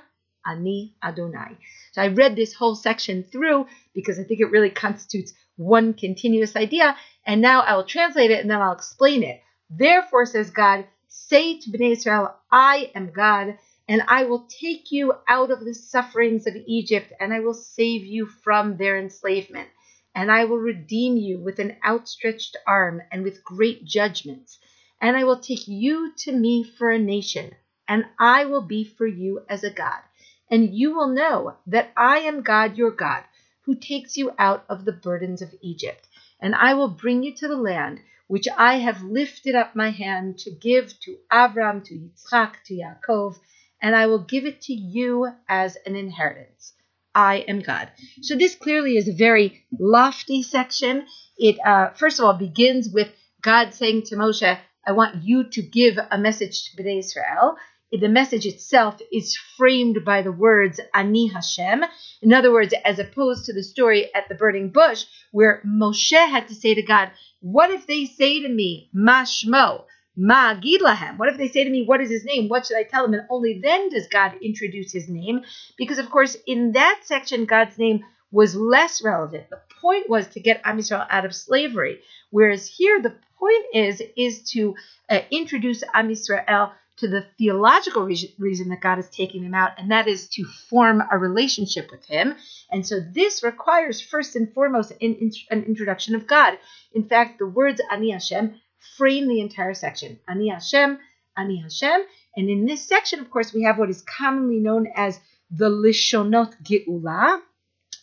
Ani 0.46 0.96
Adonai. 1.04 1.58
So 1.92 2.02
I 2.02 2.08
read 2.08 2.36
this 2.36 2.54
whole 2.54 2.76
section 2.76 3.24
through 3.24 3.68
because 3.94 4.20
I 4.20 4.24
think 4.24 4.40
it 4.40 4.52
really 4.52 4.70
constitutes 4.70 5.34
one 5.58 5.94
continuous 5.94 6.56
idea, 6.56 6.96
and 7.26 7.42
now 7.42 7.62
I 7.62 7.76
will 7.76 7.84
translate 7.84 8.32
it 8.32 8.40
and 8.40 8.50
then 8.50 8.62
I'll 8.62 8.74
explain 8.74 9.24
it. 9.24 9.42
Therefore, 9.70 10.26
says 10.26 10.50
God, 10.50 10.86
Say 11.08 11.60
to 11.60 11.70
Bnei 11.70 11.92
Israel, 11.92 12.34
I 12.50 12.90
am 12.96 13.12
God, 13.12 13.58
and 13.88 14.02
I 14.08 14.24
will 14.24 14.48
take 14.48 14.92
you 14.92 15.14
out 15.28 15.52
of 15.52 15.60
the 15.60 15.74
sufferings 15.74 16.48
of 16.48 16.56
Egypt, 16.66 17.12
and 17.20 17.34
I 17.34 17.42
will 17.42 17.54
save 17.54 18.06
you 18.06 18.26
from 18.26 18.78
their 18.78 18.98
enslavement. 18.98 19.68
And 20.16 20.32
I 20.32 20.46
will 20.46 20.60
redeem 20.60 21.18
you 21.18 21.38
with 21.40 21.60
an 21.60 21.76
outstretched 21.86 22.56
arm 22.66 23.02
and 23.12 23.24
with 23.24 23.44
great 23.44 23.84
judgments. 23.84 24.58
And 25.02 25.18
I 25.18 25.26
will 25.26 25.40
take 25.40 25.68
you 25.68 26.14
to 26.20 26.32
me 26.32 26.64
for 26.64 26.90
a 26.90 26.98
nation, 26.98 27.54
and 27.88 28.06
I 28.18 28.46
will 28.46 28.62
be 28.62 28.86
for 28.86 29.06
you 29.06 29.46
as 29.50 29.66
a 29.66 29.70
God. 29.70 30.02
And 30.52 30.76
you 30.76 30.94
will 30.94 31.08
know 31.08 31.56
that 31.68 31.92
I 31.96 32.20
am 32.20 32.44
God 32.44 32.78
your 32.78 32.92
God, 32.92 33.24
who 33.62 33.74
takes 33.76 34.18
you 34.18 34.34
out 34.38 34.66
of 34.68 34.86
the 34.86 34.92
burdens 34.92 35.42
of 35.42 35.56
Egypt. 35.62 36.06
And 36.42 36.54
I 36.54 36.74
will 36.74 36.90
bring 36.90 37.24
you 37.24 37.34
to 37.36 37.48
the 37.48 37.58
land 37.58 38.02
which 38.28 38.48
I 38.58 38.76
have 38.76 39.04
lifted 39.04 39.56
up 39.56 39.76
my 39.76 39.90
hand 39.90 40.40
to 40.40 40.52
give 40.52 40.98
to 41.02 41.18
Avram, 41.32 41.84
to 41.86 41.94
Yitzchak, 41.94 42.64
to 42.66 42.74
Yaakov, 42.74 43.38
and 43.82 43.96
I 43.96 44.08
will 44.08 44.20
give 44.24 44.46
it 44.46 44.62
to 44.64 44.74
you 44.74 45.34
as 45.50 45.78
an 45.86 45.96
inheritance. 45.96 46.74
I 47.14 47.40
am 47.48 47.60
God. 47.60 47.90
So 48.22 48.36
this 48.36 48.56
clearly 48.56 48.96
is 48.96 49.10
a 49.10 49.14
very 49.14 49.66
lofty 49.78 50.44
section. 50.44 51.08
It 51.38 51.58
uh, 51.66 51.90
first 51.92 52.20
of 52.20 52.26
all 52.26 52.34
begins 52.34 52.90
with 52.90 53.10
God 53.42 53.74
saying 53.74 54.04
to 54.04 54.16
Moshe, 54.16 54.58
"I 54.88 54.92
want 54.94 55.24
you 55.24 55.44
to 55.46 55.62
give 55.62 55.98
a 55.98 56.18
message 56.18 56.72
to 56.72 56.78
Bnei 56.82 57.00
Israel." 57.00 57.58
The 57.92 58.08
message 58.08 58.46
itself 58.46 59.02
is 59.12 59.38
framed 59.58 60.06
by 60.06 60.22
the 60.22 60.32
words 60.32 60.80
"Ani 60.94 61.28
Hashem." 61.28 61.84
In 62.22 62.32
other 62.32 62.52
words, 62.52 62.74
as 62.86 63.00
opposed 63.00 63.46
to 63.46 63.54
the 63.54 63.64
story 63.64 64.14
at 64.16 64.30
the 64.30 64.36
burning 64.36 64.70
bush, 64.70 65.04
where 65.32 65.62
Moshe 65.66 66.12
had 66.12 66.48
to 66.48 66.56
say 66.56 66.74
to 66.74 66.82
God, 66.82 67.12
"What 67.42 67.70
if 67.70 67.88
they 67.88 68.06
say 68.06 68.42
to 68.42 68.48
me, 68.48 68.90
Mashmo?" 68.96 69.86
Ma 70.16 70.56
Gidlahem. 70.56 71.18
What 71.18 71.30
if 71.30 71.38
they 71.38 71.48
say 71.48 71.64
to 71.64 71.70
me, 71.70 71.84
What 71.84 72.02
is 72.02 72.10
his 72.10 72.26
name? 72.26 72.48
What 72.48 72.66
should 72.66 72.78
I 72.78 72.84
tell 72.84 73.04
them? 73.04 73.14
And 73.14 73.28
only 73.30 73.60
then 73.62 73.90
does 73.90 74.08
God 74.08 74.36
introduce 74.42 74.92
his 74.92 75.10
name. 75.10 75.42
Because, 75.78 76.00
of 76.00 76.10
course, 76.10 76.36
in 76.46 76.74
that 76.74 77.02
section, 77.04 77.46
God's 77.46 77.78
name 77.78 78.04
was 78.32 78.56
less 78.56 79.02
relevant. 79.02 79.50
The 79.50 79.62
point 79.82 80.10
was 80.10 80.28
to 80.28 80.40
get 80.40 80.62
Am 80.64 80.80
out 80.92 81.26
of 81.26 81.36
slavery. 81.36 82.00
Whereas 82.30 82.68
here, 82.68 83.02
the 83.02 83.16
point 83.40 83.66
is 83.74 84.02
is 84.16 84.44
to 84.52 84.76
uh, 85.10 85.22
introduce 85.32 85.84
Am 85.94 86.10
Yisrael 86.10 86.72
to 86.98 87.08
the 87.08 87.26
theological 87.38 88.04
re- 88.04 88.36
reason 88.38 88.70
that 88.70 88.82
God 88.82 89.00
is 89.00 89.10
taking 89.10 89.44
them 89.44 89.54
out, 89.54 89.72
and 89.78 89.92
that 89.92 90.08
is 90.08 90.28
to 90.30 90.46
form 90.70 91.02
a 91.12 91.18
relationship 91.18 91.90
with 91.92 92.06
Him. 92.06 92.36
And 92.70 92.86
so 92.86 93.00
this 93.00 93.44
requires 93.44 94.02
first 94.02 94.36
and 94.36 94.54
foremost 94.54 94.92
an, 95.02 95.32
an 95.50 95.64
introduction 95.64 96.16
of 96.16 96.28
God. 96.28 96.58
In 96.94 97.04
fact, 97.04 97.40
the 97.40 97.48
words 97.48 97.82
Ani 97.92 98.12
Hashem 98.12 98.56
frame 98.98 99.28
the 99.28 99.42
entire 99.42 99.74
section. 99.74 100.20
Ani 100.28 100.50
Hashem, 100.50 101.00
Ani 101.38 101.62
Hashem. 101.62 102.02
And 102.36 102.50
in 102.50 102.66
this 102.66 102.88
section, 102.88 103.20
of 103.20 103.30
course, 103.30 103.54
we 103.54 103.64
have 103.64 103.78
what 103.78 103.90
is 103.90 104.04
commonly 104.04 104.60
known 104.60 104.88
as 104.96 105.20
the 105.50 105.70
Lishonot 105.70 106.54
Geula, 106.64 107.42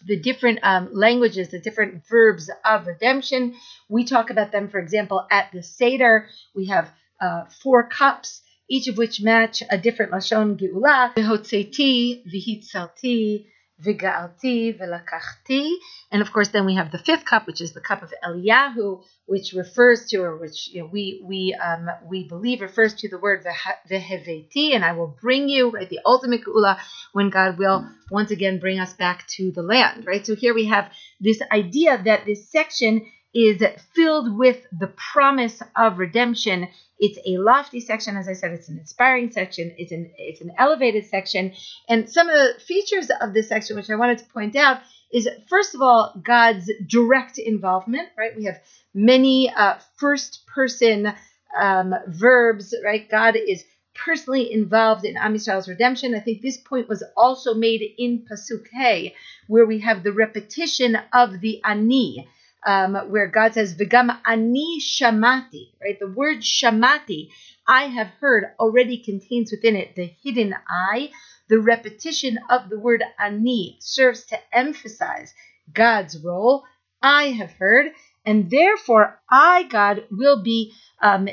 the 0.07 0.18
different 0.18 0.61
um, 0.62 0.90
languages, 0.92 1.49
the 1.49 1.61
different 1.61 2.07
verbs 2.09 2.50
of 2.64 2.87
redemption. 2.87 3.54
We 3.88 4.04
talk 4.04 4.30
about 4.30 4.52
them, 4.52 4.68
for 4.68 4.78
example, 4.78 5.26
at 5.30 5.50
the 5.52 5.62
Seder. 5.62 6.28
We 6.54 6.66
have 6.66 6.90
uh, 7.21 7.45
four 7.62 7.88
cups, 7.88 8.42
each 8.68 8.88
of 8.88 8.96
which 8.96 9.22
match 9.22 9.62
a 9.70 9.78
different 9.78 10.12
Lashon 10.12 10.58
Geula. 10.58 11.14
Vihotzeti, 11.14 12.22
Vihitzalti, 12.26 13.46
Viga'alti 13.82 14.76
velakachti. 14.76 15.72
And 16.10 16.20
of 16.20 16.32
course, 16.32 16.48
then 16.48 16.66
we 16.66 16.75
have 16.75 16.90
the 16.90 16.98
fifth 16.98 17.25
cup, 17.25 17.46
which 17.46 17.60
is 17.60 17.72
the 17.72 17.80
cup 17.80 18.02
of 18.02 18.12
Eliyahu, 18.25 19.04
which 19.26 19.52
refers 19.52 20.06
to, 20.06 20.18
or 20.22 20.37
which 20.37 20.68
you 20.72 20.80
know, 20.80 20.88
we 20.90 21.22
we 21.25 21.54
um, 21.54 21.88
we 22.08 22.26
believe 22.26 22.60
refers 22.60 22.94
to 22.94 23.08
the 23.08 23.18
word 23.18 23.46
veheveti, 23.88 24.75
and 24.75 24.84
I 24.84 24.92
will 24.92 25.16
bring 25.20 25.48
you, 25.48 25.70
right, 25.70 25.88
the 25.88 26.00
ultimate 26.04 26.44
geula, 26.44 26.80
when 27.12 27.30
God 27.30 27.56
will 27.56 27.88
once 28.10 28.32
again 28.32 28.58
bring 28.58 28.80
us 28.80 28.94
back 28.94 29.26
to 29.37 29.52
the 29.52 29.62
land, 29.62 30.06
right? 30.06 30.26
So 30.26 30.34
here 30.34 30.54
we 30.54 30.66
have 30.66 30.90
this 31.20 31.40
idea 31.52 32.02
that 32.04 32.26
this 32.26 32.50
section 32.50 33.06
is 33.35 33.62
filled 33.94 34.37
with 34.37 34.66
the 34.73 34.87
promise 35.12 35.62
of 35.76 35.99
redemption. 35.99 36.68
It's 36.99 37.18
a 37.26 37.38
lofty 37.38 37.80
section, 37.80 38.16
as 38.16 38.28
I 38.28 38.32
said, 38.32 38.52
it's 38.52 38.68
an 38.68 38.78
inspiring 38.78 39.30
section, 39.30 39.75
it's 39.76 39.92
an 39.92 40.11
it's 40.16 40.40
an 40.40 40.52
elevated 40.58 41.06
section. 41.06 41.52
And 41.88 42.08
some 42.11 42.28
of 42.28 42.35
the 42.35 42.61
features 42.61 43.11
of 43.20 43.35
this 43.35 43.49
section, 43.49 43.76
which 43.76 43.90
I 43.90 43.97
wanted 43.97 44.18
to 44.18 44.25
point 44.26 44.56
out, 44.56 44.80
is 45.12 45.28
first 45.49 45.75
of 45.75 45.82
all, 45.82 46.20
God's 46.25 46.70
direct 46.87 47.38
involvement, 47.38 48.08
right? 48.16 48.37
We 48.37 48.44
have 48.44 48.61
many 48.94 49.52
uh, 49.54 49.76
first 49.97 50.47
person 50.47 51.12
um, 51.58 51.94
verbs, 52.08 52.75
right? 52.85 53.08
God 53.08 53.37
is 53.37 53.64
personally 53.94 54.52
involved 54.52 55.04
in 55.04 55.16
Am 55.16 55.37
redemption. 55.66 56.14
I 56.14 56.20
think 56.20 56.40
this 56.40 56.56
point 56.56 56.88
was 56.88 57.02
also 57.16 57.54
made 57.54 57.82
in 57.99 58.25
Pasuk 58.30 58.66
Hey, 58.73 59.14
where 59.49 59.66
we 59.66 59.80
have 59.80 60.02
the 60.02 60.12
repetition 60.12 60.97
of 61.12 61.40
the 61.40 61.61
Ani 61.64 62.28
um, 62.66 62.94
where 63.10 63.28
God 63.28 63.54
says, 63.54 63.76
"V'gam 63.76 64.18
ani 64.26 64.80
shamati," 64.80 65.72
right? 65.80 65.98
The 65.98 66.08
word 66.08 66.38
shamati, 66.38 67.30
I 67.66 67.84
have 67.84 68.08
heard, 68.20 68.52
already 68.58 68.98
contains 68.98 69.50
within 69.50 69.76
it 69.76 69.94
the 69.94 70.10
hidden 70.22 70.54
I. 70.68 71.10
The 71.48 71.60
repetition 71.60 72.38
of 72.50 72.68
the 72.68 72.78
word 72.78 73.02
ani 73.18 73.78
serves 73.80 74.24
to 74.26 74.38
emphasize 74.52 75.32
God's 75.72 76.18
role. 76.22 76.64
I 77.02 77.30
have 77.30 77.52
heard, 77.52 77.92
and 78.28 78.50
therefore 78.50 79.18
I, 79.30 79.62
God, 79.62 80.04
will 80.11 80.42
be 80.42 80.75
um, 81.00 81.30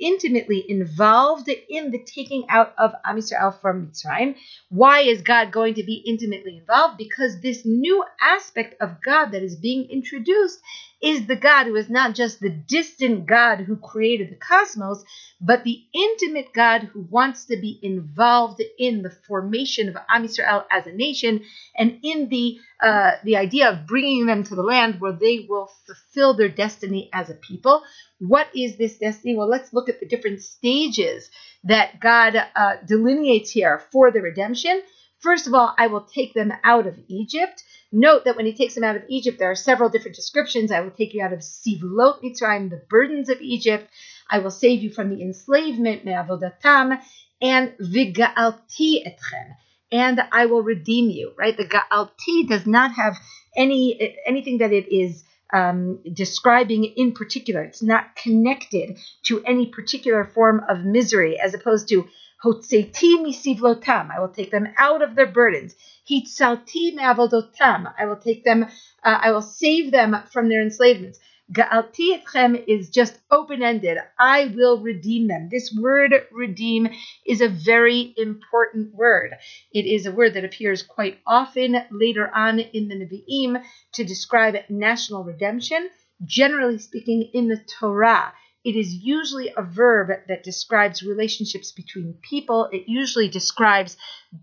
intimately 0.00 0.64
involved 0.66 1.50
in 1.68 1.90
the 1.90 1.98
taking 1.98 2.46
out 2.48 2.72
of 2.78 2.94
Am 3.04 3.18
Yisrael 3.18 3.60
from 3.60 3.86
Mitzrayim. 3.86 4.34
Why 4.70 5.00
is 5.00 5.20
God 5.20 5.52
going 5.52 5.74
to 5.74 5.82
be 5.82 6.02
intimately 6.06 6.56
involved? 6.56 6.96
Because 6.96 7.42
this 7.42 7.66
new 7.66 8.02
aspect 8.18 8.80
of 8.80 9.02
God 9.02 9.32
that 9.32 9.42
is 9.42 9.56
being 9.56 9.90
introduced 9.90 10.60
is 11.02 11.26
the 11.26 11.36
God 11.36 11.66
who 11.66 11.76
is 11.76 11.88
not 11.88 12.14
just 12.14 12.40
the 12.40 12.50
distant 12.50 13.26
God 13.26 13.60
who 13.60 13.76
created 13.76 14.30
the 14.30 14.36
cosmos, 14.36 15.04
but 15.40 15.62
the 15.62 15.82
intimate 15.94 16.52
God 16.52 16.82
who 16.82 17.06
wants 17.10 17.44
to 17.46 17.56
be 17.56 17.78
involved 17.82 18.62
in 18.78 19.02
the 19.02 19.10
formation 19.10 19.88
of 19.88 19.96
Am 20.08 20.24
Yisrael 20.24 20.64
as 20.70 20.86
a 20.86 20.92
nation 20.92 21.42
and 21.76 22.00
in 22.02 22.28
the 22.28 22.58
uh, 22.80 23.12
the 23.24 23.36
idea 23.36 23.70
of 23.70 23.86
bringing 23.86 24.26
them 24.26 24.44
to 24.44 24.54
the 24.54 24.62
land 24.62 25.00
where 25.00 25.12
they 25.12 25.46
will 25.48 25.70
fulfill 25.86 26.34
their 26.34 26.48
destiny 26.48 27.10
as 27.12 27.28
a 27.30 27.34
people. 27.34 27.82
What 28.20 28.48
is 28.54 28.76
this 28.76 28.98
destiny? 28.98 29.36
Well, 29.36 29.48
let's 29.48 29.72
look 29.72 29.88
at 29.88 30.00
the 30.00 30.06
different 30.06 30.42
stages 30.42 31.28
that 31.64 32.00
God 32.00 32.36
uh, 32.36 32.76
delineates 32.86 33.50
here 33.50 33.82
for 33.90 34.10
the 34.10 34.20
redemption. 34.20 34.82
First 35.20 35.46
of 35.46 35.54
all, 35.54 35.74
I 35.76 35.88
will 35.88 36.02
take 36.02 36.34
them 36.34 36.52
out 36.62 36.86
of 36.86 36.98
Egypt. 37.08 37.64
Note 37.90 38.24
that 38.24 38.36
when 38.36 38.46
he 38.46 38.52
takes 38.52 38.74
them 38.74 38.84
out 38.84 38.96
of 38.96 39.02
Egypt, 39.08 39.38
there 39.38 39.50
are 39.50 39.56
several 39.56 39.88
different 39.88 40.16
descriptions. 40.16 40.70
I 40.70 40.80
will 40.80 40.90
take 40.90 41.12
you 41.14 41.22
out 41.22 41.32
of 41.32 41.40
Sivlot 41.40 42.22
Mitzrayim, 42.22 42.70
the 42.70 42.82
burdens 42.88 43.28
of 43.28 43.40
Egypt. 43.40 43.88
I 44.30 44.38
will 44.38 44.50
save 44.50 44.82
you 44.82 44.90
from 44.90 45.10
the 45.10 45.22
enslavement, 45.22 46.04
Me'avodatam, 46.04 47.00
and 47.40 47.72
Viga'alti 47.78 49.04
etchem. 49.06 49.56
And 49.90 50.20
I 50.30 50.46
will 50.46 50.62
redeem 50.62 51.10
you, 51.10 51.32
right? 51.36 51.56
The 51.56 51.64
Ga'alti 51.64 52.46
does 52.46 52.66
not 52.66 52.92
have 52.92 53.16
any 53.56 54.16
anything 54.26 54.58
that 54.58 54.72
it 54.72 54.94
is 54.94 55.24
um, 55.52 56.00
describing 56.12 56.84
in 56.84 57.12
particular. 57.12 57.62
It's 57.62 57.82
not 57.82 58.14
connected 58.14 58.98
to 59.24 59.42
any 59.44 59.66
particular 59.66 60.24
form 60.24 60.62
of 60.68 60.84
misery, 60.84 61.40
as 61.40 61.54
opposed 61.54 61.88
to 61.88 62.06
Hotzeti 62.44 63.16
misivlotam. 63.24 64.10
I 64.14 64.20
will 64.20 64.28
take 64.28 64.50
them 64.50 64.68
out 64.78 65.02
of 65.02 65.14
their 65.14 65.26
burdens. 65.26 65.74
Hitzalti 66.08 66.94
me'avodotam. 66.94 67.92
I 67.98 68.06
will 68.06 68.16
take 68.16 68.44
them. 68.44 68.64
Uh, 69.02 69.18
I 69.22 69.32
will 69.32 69.42
save 69.42 69.90
them 69.90 70.16
from 70.30 70.48
their 70.48 70.62
enslavements. 70.62 71.18
Ga'alti 71.50 72.14
etchem 72.14 72.62
is 72.68 72.90
just 72.90 73.18
open 73.30 73.62
ended. 73.62 73.96
I 74.18 74.52
will 74.54 74.82
redeem 74.82 75.28
them. 75.28 75.48
This 75.50 75.74
word 75.74 76.14
redeem 76.30 76.90
is 77.24 77.40
a 77.40 77.48
very 77.48 78.12
important 78.18 78.94
word. 78.94 79.34
It 79.72 79.86
is 79.86 80.04
a 80.04 80.12
word 80.12 80.34
that 80.34 80.44
appears 80.44 80.82
quite 80.82 81.20
often 81.26 81.82
later 81.90 82.30
on 82.34 82.58
in 82.60 82.88
the 82.88 82.96
Nevi'im 82.96 83.62
to 83.92 84.04
describe 84.04 84.56
national 84.68 85.24
redemption. 85.24 85.88
Generally 86.22 86.78
speaking, 86.78 87.30
in 87.32 87.48
the 87.48 87.56
Torah, 87.78 88.34
it 88.68 88.76
is 88.76 88.92
usually 88.92 89.50
a 89.56 89.62
verb 89.62 90.10
that 90.28 90.44
describes 90.44 91.02
relationships 91.02 91.72
between 91.72 92.18
people. 92.20 92.68
It 92.70 92.84
usually 92.86 93.30
describes 93.30 93.96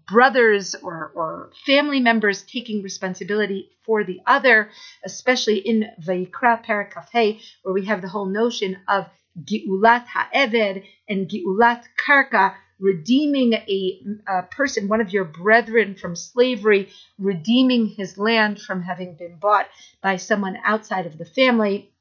brothers 0.08 0.74
or, 0.74 1.12
or 1.14 1.52
family 1.68 2.00
members 2.00 2.42
taking 2.42 2.82
responsibility 2.82 3.70
for 3.86 4.04
the 4.04 4.22
other, 4.26 4.72
especially 5.06 5.60
in 5.60 5.92
Vayikra 6.02 6.66
Parakafhe, 6.66 7.40
where 7.62 7.74
we 7.76 7.86
have 7.86 8.02
the 8.02 8.08
whole 8.08 8.26
notion 8.26 8.80
of 8.88 9.06
Giulat 9.44 10.08
Ha'eved 10.08 10.84
and 11.08 11.30
Giulat 11.30 11.84
Karka, 11.96 12.56
redeeming 12.80 13.54
a, 13.54 14.02
a, 14.28 14.42
person, 14.42 14.88
one 14.88 15.02
of 15.02 15.14
your 15.14 15.26
brethren, 15.26 15.94
from 15.94 16.16
slavery, 16.16 16.90
redeeming 17.20 17.86
his 17.86 18.18
land 18.18 18.60
from 18.60 18.82
having 18.82 19.16
been 19.18 19.38
bought 19.38 19.68
by 20.02 20.16
someone 20.16 20.58
outside 20.66 21.06
of 21.06 21.20
the 21.20 21.26
family. 21.26 21.92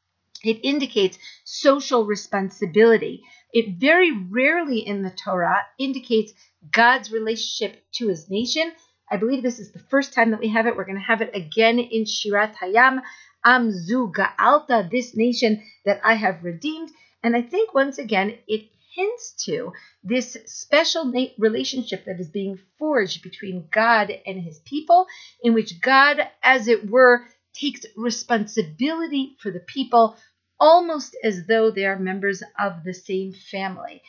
It 0.45 0.61
indicates 0.63 1.19
social 1.45 2.05
responsibility. 2.05 3.23
It 3.53 3.77
very 3.79 4.13
rarely 4.13 4.81
in 4.81 5.03
the 5.03 5.11
Torah 5.11 5.65
indicates 5.79 6.33
God's 6.71 7.11
relationship 7.11 7.85
to 7.95 8.09
his 8.09 8.29
nation. 8.31 8.73
I 9.11 9.17
believe 9.17 9.43
this 9.43 9.59
is 9.59 9.73
the 9.73 9.79
first 9.79 10.13
time 10.13 10.31
that 10.31 10.41
we 10.41 10.49
have 10.49 10.67
it. 10.67 10.77
We're 10.77 10.85
going 10.85 10.99
to 10.99 11.05
have 11.05 11.21
it 11.21 11.35
again 11.35 11.79
in 11.79 12.05
Shirat 12.05 12.55
Hayam. 12.57 13.03
Amzu 13.45 14.11
Ga'alta, 14.11 14.91
this 14.91 15.15
nation 15.15 15.63
that 15.85 16.01
I 16.03 16.15
have 16.15 16.45
redeemed. 16.45 16.91
And 17.23 17.37
I 17.37 17.43
think 17.43 17.75
once 17.75 17.99
again, 17.99 18.39
it 18.49 18.71
hints 18.95 19.33
to 19.45 19.73
this 20.03 20.37
special 20.47 21.13
relationship 21.39 22.05
that 22.07 22.21
is 22.21 22.29
being 22.29 22.59
forged 22.79 23.23
between 23.23 23.69
God 23.71 24.11
and 24.25 24.41
his 24.41 24.61
people, 24.61 25.07
in 25.43 25.53
which 25.53 25.81
God, 25.81 26.27
as 26.43 26.69
it 26.69 26.89
were, 26.89 27.27
takes 27.53 27.85
responsibility 27.97 29.37
for 29.41 29.51
the 29.51 29.61
people 29.61 30.17
almost 30.59 31.17
as 31.23 31.47
though 31.47 31.71
they 31.71 31.85
are 31.85 31.99
members 31.99 32.43
of 32.59 32.85
the 32.85 32.95
same 32.95 33.33
family. 33.33 34.03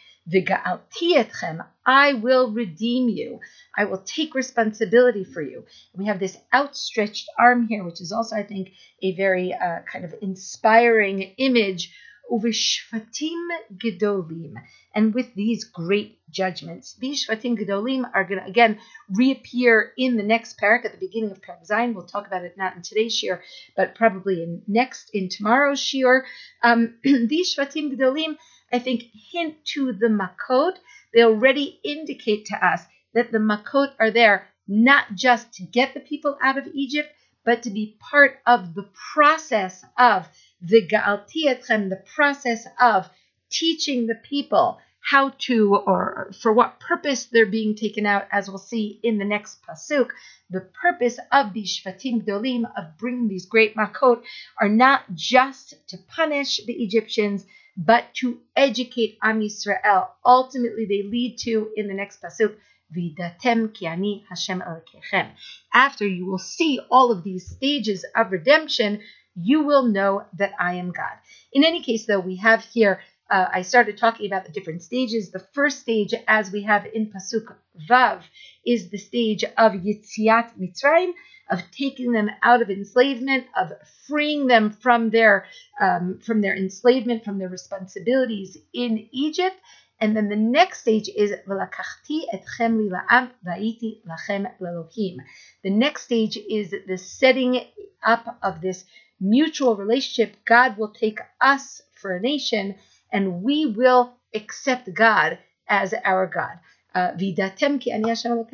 I 1.86 2.14
will 2.14 2.52
redeem 2.52 3.10
you. 3.10 3.40
I 3.78 3.86
will 3.86 4.00
take 4.00 4.34
responsibility 4.34 5.24
for 5.24 5.42
you. 5.42 5.66
We 5.96 6.06
have 6.06 6.20
this 6.20 6.38
outstretched 6.54 7.30
arm 7.38 7.68
here, 7.68 7.84
which 7.84 8.02
is 8.02 8.12
also, 8.12 8.36
I 8.36 8.44
think, 8.44 8.72
a 9.04 9.16
very 9.16 9.54
uh, 9.54 9.82
kind 9.92 10.04
of 10.04 10.16
inspiring 10.22 11.22
image. 11.38 11.94
Uvishfatim 12.32 13.48
gedolim, 13.78 14.54
and 14.94 15.14
with 15.14 15.34
these 15.36 15.64
great 15.64 16.20
judgments, 16.30 16.96
these 17.00 17.26
shfatim 17.26 17.58
gedolim 17.58 18.10
are 18.14 18.24
going 18.24 18.40
to 18.42 18.48
again 18.48 18.80
reappear 19.10 19.92
in 19.98 20.18
the 20.18 20.24
next 20.24 20.60
parak 20.60 20.86
at 20.86 20.92
the 20.92 20.98
beginning 20.98 21.32
of 21.32 21.42
parak 21.42 21.68
Zayin. 21.68 21.94
We'll 21.94 22.06
talk 22.06 22.28
about 22.28 22.44
it 22.44 22.58
not 22.58 22.76
in 22.76 22.82
today's 22.82 23.16
shiur, 23.20 23.42
but 23.76 23.96
probably 23.96 24.44
in 24.44 24.62
next 24.68 25.10
in 25.14 25.30
tomorrow's 25.30 25.80
shiur. 25.80 26.24
Um, 26.64 26.96
these 27.04 27.56
shfatim 27.56 27.96
gedolim 27.96 28.38
I 28.72 28.80
think, 28.80 29.04
hint 29.32 29.64
to 29.74 29.94
the 29.94 30.08
makot. 30.08 30.78
They 31.14 31.24
already 31.24 31.80
indicate 31.84 32.46
to 32.48 32.66
us 32.66 32.84
that 33.14 33.32
the 33.32 33.38
makot 33.38 33.94
are 34.00 34.12
there 34.12 34.48
not 34.68 35.14
just 35.14 35.54
to 35.54 35.64
get 35.64 35.94
the 35.94 36.00
people 36.00 36.38
out 36.42 36.58
of 36.58 36.68
Egypt, 36.74 37.14
but 37.44 37.64
to 37.64 37.70
be 37.70 37.96
part 38.00 38.40
of 38.46 38.74
the 38.74 38.90
process 39.14 39.86
of 39.98 40.28
the 40.66 40.88
ga'altiatchem, 40.88 41.90
the 41.90 42.04
process 42.16 42.66
of 42.80 43.10
teaching 43.52 44.08
the 44.08 44.16
people 44.16 44.80
how 45.02 45.30
to 45.38 45.76
or 45.76 46.32
for 46.42 46.52
what 46.52 46.80
purpose 46.80 47.26
they're 47.26 47.46
being 47.46 47.76
taken 47.76 48.08
out, 48.08 48.26
as 48.32 48.50
we'll 48.50 48.58
see 48.58 49.00
in 49.04 49.20
the 49.20 49.26
next 49.26 49.60
pasuk. 49.62 50.10
The 50.50 50.62
purpose 50.82 51.20
of 51.32 51.54
these 51.54 51.80
shfatim 51.80 52.26
gdolim, 52.26 52.64
of 52.76 52.98
bringing 52.98 53.28
these 53.28 53.46
great 53.46 53.76
makot, 53.76 54.24
are 54.60 54.70
not 54.70 55.02
just 55.14 55.76
to 55.90 55.98
punish 56.10 56.66
the 56.66 56.74
Egyptians, 56.74 57.46
but 57.78 58.06
to 58.16 58.40
educate 58.56 59.20
Am 59.22 59.42
Yisrael. 59.42 60.08
Ultimately, 60.26 60.86
they 60.86 61.04
lead 61.04 61.38
to, 61.40 61.70
in 61.76 61.88
the 61.88 61.94
next 61.94 62.22
pasuk, 62.22 62.56
Vidatem 62.96 63.70
kiani 63.70 64.24
Hashem 64.30 64.62
Elokechem. 64.62 65.32
After 65.74 66.08
you 66.08 66.26
will 66.26 66.40
see 66.40 66.80
all 66.90 67.12
of 67.12 67.24
these 67.24 67.48
stages 67.48 68.06
of 68.16 68.32
redemption, 68.32 69.02
you 69.36 69.64
will 69.64 69.84
know 69.84 70.24
that 70.38 70.54
I 70.60 70.76
am 70.76 70.92
God. 70.92 71.18
In 71.54 71.64
any 71.64 71.82
case, 71.82 72.06
though, 72.06 72.20
we 72.20 72.38
have 72.38 72.64
here, 72.64 73.02
uh, 73.30 73.48
I 73.52 73.62
started 73.64 73.98
talking 73.98 74.28
about 74.28 74.46
the 74.46 74.52
different 74.52 74.84
stages. 74.84 75.32
The 75.32 75.46
first 75.54 75.80
stage, 75.80 76.14
as 76.28 76.52
we 76.52 76.64
have 76.64 76.86
in 76.86 77.12
Pasuk 77.12 77.56
Vav, 77.90 78.22
is 78.66 78.90
the 78.90 78.98
stage 78.98 79.44
of 79.44 79.74
Yitziat 79.74 80.58
Mitzrayim, 80.60 81.14
of 81.50 81.62
taking 81.72 82.12
them 82.12 82.30
out 82.42 82.62
of 82.62 82.70
enslavement, 82.70 83.46
of 83.56 83.72
freeing 84.08 84.48
them 84.48 84.72
from 84.72 85.10
their 85.10 85.46
um, 85.80 86.20
from 86.24 86.42
their 86.42 86.56
enslavement, 86.56 87.24
from 87.24 87.38
their 87.38 87.50
responsibilities 87.50 88.58
in 88.74 89.08
Egypt. 89.12 89.56
And 90.00 90.16
then 90.16 90.28
the 90.28 90.36
next 90.36 90.82
stage 90.82 91.08
is 91.08 91.32
etchem 91.32 92.90
lila'am 92.90 93.32
va'iti 93.46 94.02
lachem 94.06 94.52
lelohim. 94.60 95.18
The 95.64 95.70
next 95.70 96.04
stage 96.04 96.38
is 96.38 96.74
the 96.86 96.98
setting 96.98 97.62
up 98.04 98.38
of 98.44 98.62
this 98.62 98.84
mutual 99.20 99.76
relationship. 99.78 100.36
God 100.46 100.78
will 100.78 100.90
take 100.90 101.20
us 101.40 101.82
for 101.94 102.16
a 102.16 102.20
nation, 102.20 102.76
and 103.12 103.42
we 103.42 103.66
will 103.66 104.14
accept 104.34 104.94
God 104.94 105.40
as 105.68 105.94
our 106.04 106.28
God. 106.28 106.60
Uh, 106.94 107.12
vidatem 107.12 107.80
ki 107.82 107.90
Hashem 107.90 108.46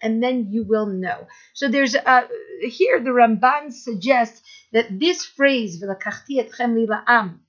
and 0.00 0.22
then 0.22 0.48
you 0.50 0.64
will 0.64 0.86
know. 0.86 1.26
So 1.52 1.68
there's 1.68 1.94
uh, 1.94 2.22
here 2.62 2.98
the 2.98 3.10
Ramban 3.10 3.72
suggests 3.72 4.40
that 4.72 4.98
this 4.98 5.24
phrase 5.24 5.82
v'lakachti 5.82 6.38
etchem 6.40 6.76
li 6.76 6.86
la'am, 6.86 7.40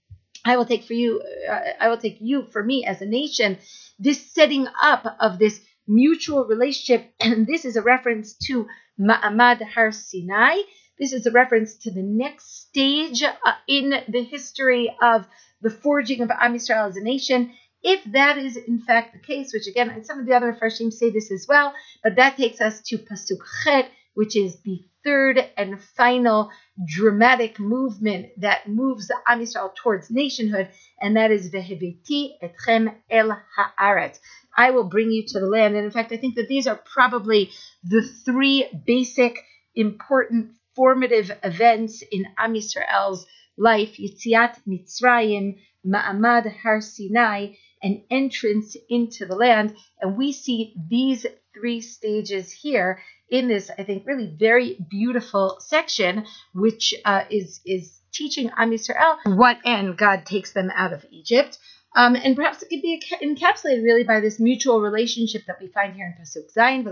I 0.43 0.57
will 0.57 0.65
take 0.65 0.83
for 0.83 0.93
you, 0.93 1.21
uh, 1.49 1.59
I 1.79 1.89
will 1.89 1.97
take 1.97 2.17
you 2.19 2.47
for 2.51 2.63
me 2.63 2.85
as 2.85 3.01
a 3.01 3.05
nation. 3.05 3.57
This 3.99 4.33
setting 4.33 4.67
up 4.81 5.05
of 5.19 5.37
this 5.37 5.61
mutual 5.87 6.45
relationship, 6.45 7.11
and 7.19 7.45
this 7.45 7.65
is 7.65 7.75
a 7.75 7.81
reference 7.81 8.35
to 8.47 8.67
Ma'amad 8.99 9.61
Har 9.61 9.91
Sinai. 9.91 10.57
This 10.99 11.13
is 11.13 11.25
a 11.25 11.31
reference 11.31 11.77
to 11.77 11.91
the 11.91 12.03
next 12.03 12.67
stage 12.67 13.23
uh, 13.23 13.53
in 13.67 13.93
the 14.07 14.23
history 14.23 14.95
of 15.01 15.25
the 15.61 15.69
forging 15.69 16.21
of 16.21 16.31
Am 16.31 16.53
Yisrael 16.53 16.89
as 16.89 16.97
a 16.97 17.03
nation. 17.03 17.53
If 17.83 18.03
that 18.11 18.37
is 18.37 18.57
in 18.57 18.79
fact 18.79 19.13
the 19.13 19.19
case, 19.19 19.53
which 19.53 19.67
again, 19.67 19.89
and 19.89 20.05
some 20.05 20.19
of 20.19 20.27
the 20.27 20.33
other 20.33 20.53
Mefarshim 20.53 20.93
say 20.93 21.09
this 21.09 21.31
as 21.31 21.47
well, 21.47 21.73
but 22.03 22.15
that 22.17 22.37
takes 22.37 22.61
us 22.61 22.81
to 22.83 22.99
Pasuk 22.99 23.39
Chet, 23.63 23.89
which 24.13 24.35
is 24.35 24.61
the 24.61 24.83
third 25.03 25.39
and 25.57 25.81
final 25.81 26.51
dramatic 26.85 27.59
movement 27.59 28.27
that 28.37 28.67
moves 28.67 29.07
the 29.07 29.17
Am 29.27 29.39
Yisrael 29.39 29.75
towards 29.75 30.11
nationhood, 30.11 30.69
and 30.99 31.17
that 31.17 31.31
is 31.31 31.51
Veheveti 31.51 32.31
etchem 32.41 32.93
el 33.09 33.37
haaretz. 33.79 34.19
I 34.55 34.71
will 34.71 34.83
bring 34.83 35.11
you 35.11 35.23
to 35.27 35.39
the 35.39 35.47
land. 35.47 35.75
And 35.75 35.85
in 35.85 35.91
fact, 35.91 36.11
I 36.11 36.17
think 36.17 36.35
that 36.35 36.47
these 36.47 36.67
are 36.67 36.79
probably 36.93 37.51
the 37.83 38.01
three 38.25 38.67
basic, 38.85 39.39
important, 39.75 40.51
formative 40.75 41.31
events 41.43 42.03
in 42.11 42.25
Am 42.37 42.53
Yisrael's 42.53 43.25
life: 43.57 43.97
Yitziat 43.97 44.59
Mitzrayim, 44.67 45.57
Ma'amad 45.85 46.53
Har 46.61 46.81
Sinai, 46.81 47.53
an 47.83 48.03
entrance 48.09 48.77
into 48.89 49.25
the 49.25 49.35
land. 49.35 49.75
And 50.01 50.17
we 50.17 50.31
see 50.31 50.73
these 50.89 51.25
three 51.53 51.81
stages 51.81 52.51
here 52.51 53.01
in 53.29 53.47
this, 53.47 53.71
I 53.77 53.83
think, 53.83 54.05
really 54.05 54.27
very 54.37 54.77
beautiful 54.89 55.57
section, 55.59 56.25
which 56.53 56.93
uh, 57.05 57.23
is 57.29 57.61
is 57.65 58.01
teaching 58.11 58.51
Am 58.57 58.71
Yisrael 58.71 59.17
what 59.37 59.57
end 59.65 59.97
God 59.97 60.25
takes 60.25 60.51
them 60.51 60.69
out 60.75 60.93
of 60.93 61.05
Egypt. 61.11 61.57
Um, 61.93 62.15
and 62.15 62.37
perhaps 62.37 62.63
it 62.63 62.69
could 62.69 62.81
be 62.81 63.01
encapsulated 63.21 63.83
really 63.83 64.05
by 64.05 64.21
this 64.21 64.39
mutual 64.39 64.79
relationship 64.79 65.41
that 65.47 65.59
we 65.59 65.67
find 65.67 65.93
here 65.93 66.05
in 66.05 66.13
Pasuk 66.13 66.53
Zayin. 66.55 66.87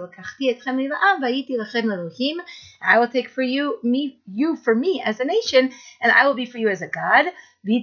I 2.81 2.99
will 2.99 3.07
take 3.07 3.29
for 3.29 3.41
you, 3.41 3.79
me, 3.81 4.19
you 4.27 4.57
for 4.57 4.75
me 4.75 5.01
as 5.05 5.21
a 5.21 5.25
nation, 5.25 5.71
and 6.01 6.11
I 6.11 6.27
will 6.27 6.33
be 6.33 6.45
for 6.45 6.57
you 6.57 6.67
as 6.67 6.81
a 6.81 6.87
God. 6.87 7.27
You 7.63 7.81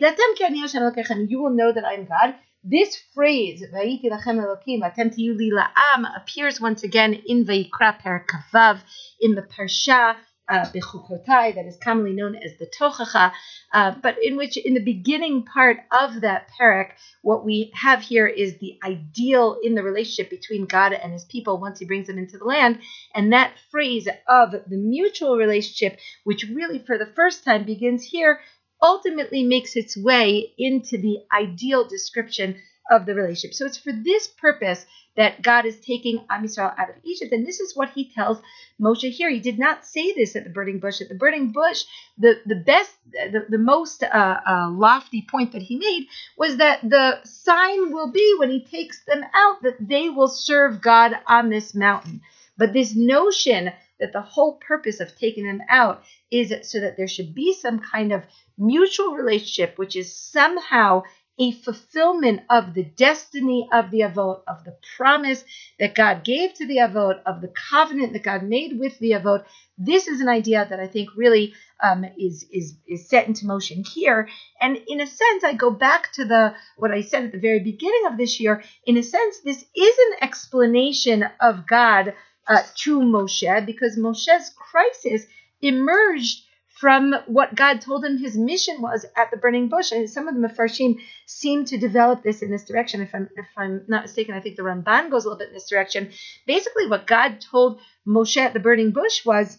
will 1.41 1.51
know 1.51 1.73
that 1.73 1.85
I 1.87 1.95
am 1.95 2.05
God. 2.05 2.35
This 2.69 2.97
phrase, 3.15 3.63
Vayiti 3.73 4.11
lachem 4.11 4.43
Elokim, 4.43 4.81
atem 4.83 5.15
la'am, 5.53 6.17
appears 6.17 6.61
once 6.61 6.83
again 6.83 7.15
in 7.15 7.45
Vayikra 7.45 8.03
Perkavav, 8.03 8.81
in 9.21 9.37
the 9.37 9.43
Parsha 9.43 10.17
uh, 10.49 10.65
Bechukotai, 10.75 11.55
that 11.55 11.65
is 11.67 11.77
commonly 11.77 12.13
known 12.13 12.35
as 12.35 12.59
the 12.59 12.67
Tochacha, 12.67 13.31
uh, 13.73 13.93
but 14.03 14.17
in 14.21 14.37
which, 14.37 14.57
in 14.57 14.75
the 14.75 14.83
beginning 14.83 15.45
part 15.45 15.79
of 15.93 16.23
that 16.23 16.49
parak, 16.59 16.91
what 17.23 17.45
we 17.45 17.71
have 17.75 18.03
here 18.03 18.27
is 18.27 18.59
the 18.59 18.79
ideal 18.85 19.59
in 19.63 19.77
the 19.77 19.83
relationship 19.85 20.29
between 20.29 20.67
God 20.67 20.93
and 20.93 21.13
his 21.13 21.25
people 21.25 21.61
once 21.61 21.79
he 21.79 21.87
brings 21.87 22.09
them 22.09 22.19
into 22.19 22.37
the 22.37 22.45
land. 22.45 22.81
And 23.15 23.33
that 23.33 23.53
phrase 23.71 24.09
of 24.29 24.51
the 24.51 24.77
mutual 24.77 25.37
relationship, 25.37 26.01
which 26.25 26.47
really 26.53 26.81
for 26.81 26.99
the 26.99 27.13
first 27.15 27.45
time 27.45 27.65
begins 27.65 28.03
here, 28.03 28.41
ultimately 28.83 29.45
makes 29.45 29.77
its 29.77 29.97
way 29.97 30.53
into 30.59 30.99
the 30.99 31.19
ideal 31.33 31.87
description 31.87 32.57
of 32.91 33.07
the 33.07 33.15
relationship. 33.15 33.55
So 33.55 33.67
it's 33.67 33.79
for 33.79 33.93
this 33.93 34.29
purpose 34.29 34.87
that 35.17 35.43
God 35.43 35.65
is 35.65 35.81
taking 35.81 36.25
Am 36.31 36.45
Yisrael 36.45 36.79
out 36.79 36.91
of 36.91 36.97
Egypt. 37.03 37.33
And 37.33 37.47
this 37.47 37.59
is 37.59 37.75
what 37.75 37.91
he 37.91 38.13
tells 38.13 38.41
Moshe 38.81 39.11
here. 39.11 39.31
He 39.31 39.41
did 39.41 39.59
not 39.59 39.87
say 39.87 40.13
this 40.13 40.37
at 40.37 40.45
the 40.45 40.51
burning 40.51 40.79
bush. 40.79 41.01
At 41.01 41.09
the 41.09 41.15
burning 41.15 41.53
bush, 41.53 41.85
the, 42.19 42.41
the 42.45 42.57
best, 42.57 42.93
the, 43.13 43.47
the 43.49 43.59
most 43.59 44.03
uh, 44.03 44.07
uh, 44.47 44.71
lofty 44.71 45.27
point 45.29 45.53
that 45.53 45.63
he 45.63 45.77
made 45.77 46.07
was 46.37 46.59
that 46.59 46.81
the 46.83 47.21
sign 47.25 47.93
will 47.93 48.13
be 48.13 48.37
when 48.39 48.51
he 48.51 48.65
takes 48.65 49.05
them 49.05 49.25
out 49.35 49.63
that 49.63 49.77
they 49.81 50.11
will 50.11 50.29
serve 50.29 50.83
God 50.83 51.13
on 51.27 51.49
this 51.49 51.75
mountain. 51.75 52.21
But 52.59 52.73
this 52.73 52.95
notion 52.95 53.73
that 53.99 54.13
the 54.13 54.21
whole 54.21 54.59
purpose 54.67 55.01
of 55.01 55.17
taking 55.17 55.47
them 55.47 55.63
out 55.71 56.03
is 56.31 56.53
so 56.71 56.81
that 56.81 56.97
there 56.99 57.09
should 57.09 57.35
be 57.35 57.55
some 57.55 57.79
kind 57.81 58.13
of 58.13 58.23
mutual 58.59 59.15
relationship, 59.15 59.79
which 59.79 59.97
is 59.97 60.15
somehow 60.15 61.03
a 61.39 61.53
fulfillment 61.53 62.41
of 62.49 62.73
the 62.73 62.85
destiny 62.85 63.69
of 63.71 63.91
the 63.91 64.01
Avot, 64.01 64.41
of 64.49 64.65
the 64.65 64.77
promise 64.97 65.45
that 65.79 65.95
God 65.95 66.25
gave 66.25 66.55
to 66.55 66.67
the 66.67 66.79
Avot, 66.79 67.21
of 67.27 67.43
the 67.43 67.53
covenant 67.71 68.15
that 68.15 68.23
God 68.23 68.43
made 68.43 68.79
with 68.79 68.99
the 68.99 69.11
Avot. 69.11 69.45
This 69.77 70.09
is 70.09 70.23
an 70.23 70.29
idea 70.29 70.67
that 70.69 70.81
I 70.81 70.87
think 70.87 71.11
really 71.15 71.53
um, 71.83 72.07
is, 72.19 72.47
is, 72.51 72.79
is 72.87 73.09
set 73.09 73.27
into 73.29 73.47
motion 73.47 73.85
here. 73.85 74.29
And 74.61 74.79
in 74.89 75.03
a 75.03 75.07
sense, 75.07 75.45
I 75.45 75.53
go 75.53 75.71
back 75.71 76.11
to 76.13 76.25
the 76.25 76.55
what 76.79 76.91
I 76.91 77.03
said 77.03 77.25
at 77.25 77.33
the 77.33 77.39
very 77.39 77.61
beginning 77.61 78.05
of 78.07 78.17
this 78.17 78.41
year. 78.41 78.63
In 78.87 78.97
a 78.97 79.03
sense, 79.03 79.41
this 79.41 79.63
is 79.75 79.99
an 80.11 80.23
explanation 80.23 81.25
of 81.41 81.67
God 81.67 82.15
uh, 82.49 82.63
to 82.77 83.01
Moshe 83.01 83.67
because 83.67 83.99
Moshe's 83.99 84.55
crisis 84.57 85.27
emerged 85.61 86.46
from 86.79 87.15
what 87.27 87.55
God 87.55 87.81
told 87.81 88.05
him 88.05 88.19
his 88.19 88.37
mission 88.37 88.83
was 88.83 89.07
at 89.17 89.31
the 89.31 89.37
burning 89.37 89.69
bush. 89.69 89.93
And 89.93 90.09
some 90.09 90.29
of 90.29 90.35
the 90.35 90.41
Mefarshim 90.41 90.99
seem 91.27 91.65
to 91.67 91.79
develop 91.79 92.23
this 92.23 92.43
in 92.43 92.51
this 92.51 92.65
direction. 92.65 93.01
If 93.01 93.15
I'm 93.15 93.29
if 93.37 93.47
I'm 93.57 93.85
not 93.89 94.03
mistaken, 94.03 94.35
I 94.35 94.41
think 94.41 94.57
the 94.57 94.63
Ramban 94.63 95.11
goes 95.11 95.25
a 95.25 95.29
little 95.29 95.39
bit 95.39 95.49
in 95.49 95.55
this 95.55 95.69
direction. 95.69 96.11
Basically, 96.47 96.87
what 96.87 97.07
God 97.07 97.41
told 97.41 97.81
Moshe 98.07 98.37
at 98.37 98.53
the 98.53 98.61
burning 98.61 98.91
bush 98.91 99.25
was, 99.25 99.59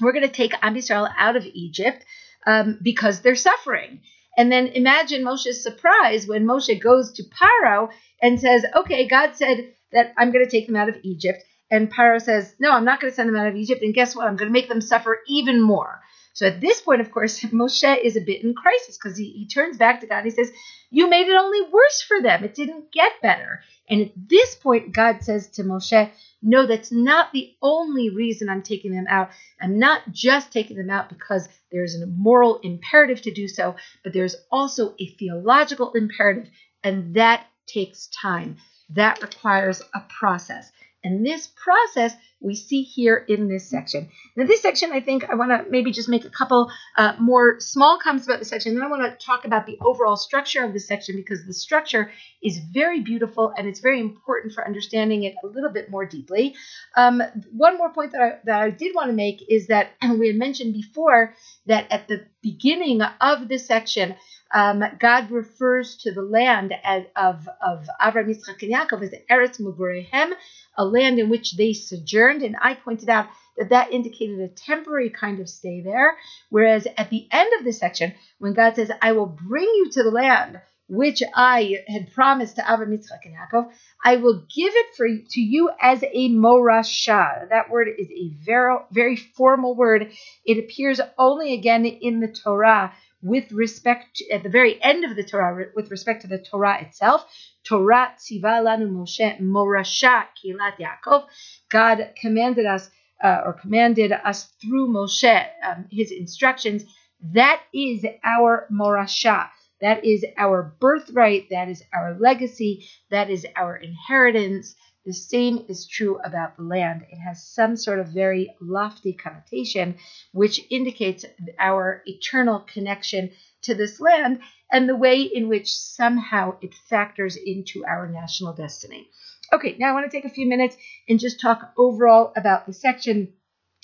"We're 0.00 0.12
going 0.12 0.26
to 0.26 0.32
take 0.32 0.54
Am 0.62 0.74
Yisrael 0.74 1.12
out 1.16 1.36
of 1.36 1.44
Egypt 1.46 2.04
um, 2.46 2.78
because 2.82 3.20
they're 3.20 3.36
suffering." 3.36 4.00
And 4.36 4.52
then 4.52 4.68
imagine 4.68 5.24
Moshe's 5.24 5.62
surprise 5.62 6.26
when 6.26 6.44
Moshe 6.44 6.80
goes 6.80 7.12
to 7.12 7.22
Paro 7.24 7.88
and 8.20 8.38
says, 8.38 8.64
Okay, 8.76 9.08
God 9.08 9.34
said 9.34 9.72
that 9.92 10.12
I'm 10.18 10.30
going 10.30 10.44
to 10.44 10.50
take 10.50 10.66
them 10.66 10.76
out 10.76 10.88
of 10.88 10.98
Egypt. 11.02 11.42
And 11.70 11.92
Paro 11.92 12.20
says, 12.20 12.54
No, 12.60 12.70
I'm 12.72 12.84
not 12.84 13.00
going 13.00 13.10
to 13.10 13.14
send 13.14 13.28
them 13.28 13.36
out 13.36 13.46
of 13.46 13.56
Egypt. 13.56 13.82
And 13.82 13.94
guess 13.94 14.14
what? 14.14 14.26
I'm 14.26 14.36
going 14.36 14.48
to 14.48 14.52
make 14.52 14.68
them 14.68 14.80
suffer 14.80 15.20
even 15.26 15.60
more. 15.60 16.00
So 16.36 16.46
at 16.46 16.60
this 16.60 16.82
point, 16.82 17.00
of 17.00 17.10
course, 17.10 17.40
Moshe 17.44 17.98
is 18.04 18.14
a 18.14 18.20
bit 18.20 18.44
in 18.44 18.54
crisis 18.54 18.98
because 18.98 19.16
he, 19.16 19.30
he 19.30 19.48
turns 19.48 19.78
back 19.78 20.00
to 20.00 20.06
God 20.06 20.18
and 20.18 20.26
he 20.26 20.30
says, 20.30 20.52
You 20.90 21.08
made 21.08 21.28
it 21.28 21.40
only 21.40 21.62
worse 21.62 22.02
for 22.02 22.20
them. 22.20 22.44
It 22.44 22.54
didn't 22.54 22.92
get 22.92 23.22
better. 23.22 23.62
And 23.88 24.02
at 24.02 24.12
this 24.14 24.54
point, 24.54 24.92
God 24.92 25.22
says 25.22 25.48
to 25.52 25.62
Moshe, 25.62 26.10
No, 26.42 26.66
that's 26.66 26.92
not 26.92 27.32
the 27.32 27.54
only 27.62 28.10
reason 28.10 28.50
I'm 28.50 28.62
taking 28.62 28.92
them 28.92 29.06
out. 29.08 29.30
I'm 29.62 29.78
not 29.78 30.12
just 30.12 30.52
taking 30.52 30.76
them 30.76 30.90
out 30.90 31.08
because 31.08 31.48
there's 31.72 31.94
a 31.94 32.06
moral 32.06 32.58
imperative 32.58 33.22
to 33.22 33.32
do 33.32 33.48
so, 33.48 33.76
but 34.04 34.12
there's 34.12 34.36
also 34.52 34.94
a 35.00 35.06
theological 35.18 35.92
imperative, 35.94 36.50
and 36.84 37.14
that 37.14 37.46
takes 37.66 38.08
time. 38.08 38.58
That 38.90 39.22
requires 39.22 39.80
a 39.94 40.00
process. 40.20 40.70
And 41.06 41.24
this 41.24 41.46
process 41.46 42.12
we 42.40 42.56
see 42.56 42.82
here 42.82 43.24
in 43.28 43.48
this 43.48 43.70
section. 43.70 44.08
Now, 44.34 44.44
this 44.44 44.60
section, 44.60 44.92
I 44.92 45.00
think 45.00 45.24
I 45.30 45.36
want 45.36 45.50
to 45.52 45.70
maybe 45.70 45.92
just 45.92 46.08
make 46.08 46.24
a 46.24 46.30
couple 46.30 46.68
uh, 46.98 47.14
more 47.20 47.60
small 47.60 47.98
comments 48.02 48.26
about 48.26 48.40
the 48.40 48.44
section. 48.44 48.74
Then 48.74 48.82
I 48.82 48.88
want 48.88 49.02
to 49.02 49.24
talk 49.24 49.44
about 49.44 49.66
the 49.66 49.78
overall 49.80 50.16
structure 50.16 50.64
of 50.64 50.72
this 50.72 50.86
section 50.86 51.14
because 51.14 51.46
the 51.46 51.54
structure 51.54 52.10
is 52.42 52.58
very 52.58 53.00
beautiful 53.00 53.54
and 53.56 53.68
it's 53.68 53.80
very 53.80 54.00
important 54.00 54.52
for 54.52 54.66
understanding 54.66 55.22
it 55.22 55.34
a 55.44 55.46
little 55.46 55.70
bit 55.70 55.90
more 55.90 56.04
deeply. 56.04 56.56
Um, 56.96 57.22
one 57.52 57.78
more 57.78 57.90
point 57.90 58.12
that 58.12 58.20
I, 58.20 58.32
that 58.44 58.62
I 58.62 58.70
did 58.70 58.94
want 58.94 59.08
to 59.08 59.14
make 59.14 59.42
is 59.48 59.68
that 59.68 59.92
we 60.18 60.26
had 60.26 60.36
mentioned 60.36 60.74
before 60.74 61.34
that 61.66 61.86
at 61.90 62.08
the 62.08 62.26
beginning 62.42 63.00
of 63.20 63.48
this 63.48 63.66
section, 63.66 64.16
um, 64.52 64.82
God 65.00 65.30
refers 65.30 65.96
to 65.98 66.12
the 66.12 66.22
land 66.22 66.72
as, 66.84 67.04
of, 67.16 67.48
of 67.60 67.88
Avram, 68.00 68.28
Yitzchak, 68.28 68.62
and 68.62 68.72
Yaakov 68.72 69.02
as 69.02 69.10
the 69.10 69.22
Eretz 69.30 69.60
Mugurehem, 69.60 70.32
a 70.76 70.84
land 70.84 71.18
in 71.18 71.28
which 71.28 71.56
they 71.56 71.72
sojourned. 71.72 72.42
And 72.42 72.56
I 72.60 72.74
pointed 72.74 73.08
out 73.08 73.28
that 73.56 73.70
that 73.70 73.92
indicated 73.92 74.40
a 74.40 74.48
temporary 74.48 75.10
kind 75.10 75.40
of 75.40 75.48
stay 75.48 75.80
there. 75.80 76.16
Whereas 76.50 76.86
at 76.96 77.10
the 77.10 77.26
end 77.30 77.50
of 77.58 77.64
this 77.64 77.78
section, 77.78 78.14
when 78.38 78.54
God 78.54 78.76
says, 78.76 78.90
I 79.00 79.12
will 79.12 79.26
bring 79.26 79.64
you 79.64 79.90
to 79.92 80.02
the 80.02 80.10
land 80.10 80.60
which 80.88 81.20
I 81.34 81.78
had 81.88 82.12
promised 82.12 82.56
to 82.56 82.62
Avram, 82.62 82.92
Yitzchak, 82.92 83.24
and 83.24 83.34
Yaakov, 83.34 83.72
I 84.04 84.16
will 84.16 84.46
give 84.54 84.72
it 84.72 84.94
for 84.96 85.08
to 85.08 85.40
you 85.40 85.70
as 85.80 86.02
a 86.04 86.28
morasha. 86.30 87.48
That 87.48 87.70
word 87.70 87.88
is 87.98 88.08
a 88.08 88.30
very, 88.44 88.76
very 88.92 89.16
formal 89.16 89.74
word. 89.74 90.12
It 90.44 90.58
appears 90.58 91.00
only 91.18 91.54
again 91.54 91.84
in 91.84 92.20
the 92.20 92.28
Torah 92.28 92.92
with 93.26 93.50
respect 93.50 94.16
to, 94.16 94.30
at 94.30 94.42
the 94.42 94.48
very 94.48 94.82
end 94.82 95.04
of 95.04 95.16
the 95.16 95.24
Torah, 95.24 95.66
with 95.74 95.90
respect 95.90 96.22
to 96.22 96.28
the 96.28 96.38
Torah 96.38 96.80
itself. 96.80 97.26
Torah 97.64 98.14
tziva 98.16 98.62
lanu 98.62 98.88
Moshe 98.88 99.40
morasha 99.40 100.24
kilat 100.38 100.76
Yaakov. 100.78 101.26
God 101.68 102.12
commanded 102.20 102.66
us 102.66 102.88
uh, 103.22 103.40
or 103.44 103.52
commanded 103.54 104.12
us 104.12 104.44
through 104.62 104.88
Moshe 104.88 105.46
um, 105.66 105.86
his 105.90 106.12
instructions. 106.12 106.84
That 107.32 107.62
is 107.74 108.06
our 108.24 108.68
morasha. 108.70 109.48
That 109.80 110.04
is 110.04 110.24
our 110.38 110.74
birthright. 110.80 111.48
That 111.50 111.68
is 111.68 111.82
our 111.92 112.16
legacy. 112.18 112.86
That 113.10 113.28
is 113.28 113.44
our 113.56 113.76
inheritance. 113.76 114.76
The 115.06 115.12
same 115.12 115.64
is 115.68 115.86
true 115.86 116.18
about 116.24 116.56
the 116.56 116.64
land. 116.64 117.06
It 117.08 117.18
has 117.18 117.46
some 117.46 117.76
sort 117.76 118.00
of 118.00 118.08
very 118.08 118.56
lofty 118.60 119.12
connotation, 119.12 119.98
which 120.32 120.60
indicates 120.68 121.24
our 121.60 122.02
eternal 122.06 122.58
connection 122.58 123.30
to 123.62 123.74
this 123.76 124.00
land 124.00 124.40
and 124.72 124.88
the 124.88 124.96
way 124.96 125.22
in 125.22 125.48
which 125.48 125.72
somehow 125.72 126.58
it 126.60 126.74
factors 126.90 127.36
into 127.36 127.86
our 127.86 128.08
national 128.08 128.52
destiny. 128.52 129.08
Okay, 129.52 129.76
now 129.78 129.90
I 129.90 129.92
want 129.92 130.10
to 130.10 130.16
take 130.16 130.24
a 130.24 130.34
few 130.34 130.48
minutes 130.48 130.76
and 131.08 131.20
just 131.20 131.40
talk 131.40 131.72
overall 131.78 132.32
about 132.36 132.66
the 132.66 132.72
section. 132.72 133.32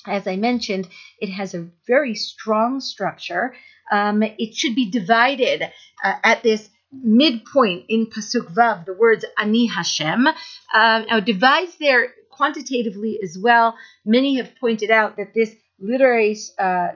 As 0.05 0.27
I 0.27 0.35
mentioned, 0.35 0.89
it 1.21 1.31
has 1.31 1.55
a 1.55 1.69
very 1.87 2.17
strong 2.17 2.81
structure. 2.81 3.55
Um, 3.93 4.25
it 4.25 4.57
should 4.57 4.75
be 4.75 4.91
divided 4.91 5.63
uh, 6.03 6.15
at 6.25 6.43
this 6.43 6.69
midpoint 6.93 7.87
in 7.89 8.07
Pasuk 8.07 8.53
Vav, 8.55 8.85
the 8.85 8.95
words 8.95 9.25
Ani 9.39 9.67
Hashem. 9.67 10.27
Um, 10.27 10.35
now, 10.75 11.21
divides 11.21 11.77
there 11.79 12.13
quantitatively 12.31 13.21
as 13.23 13.39
well. 13.39 13.77
Many 14.05 14.37
have 14.37 14.53
pointed 14.61 14.91
out 14.91 15.17
that 15.17 15.35
this 15.35 15.55
literary 15.79 16.37
uh, 16.59 16.89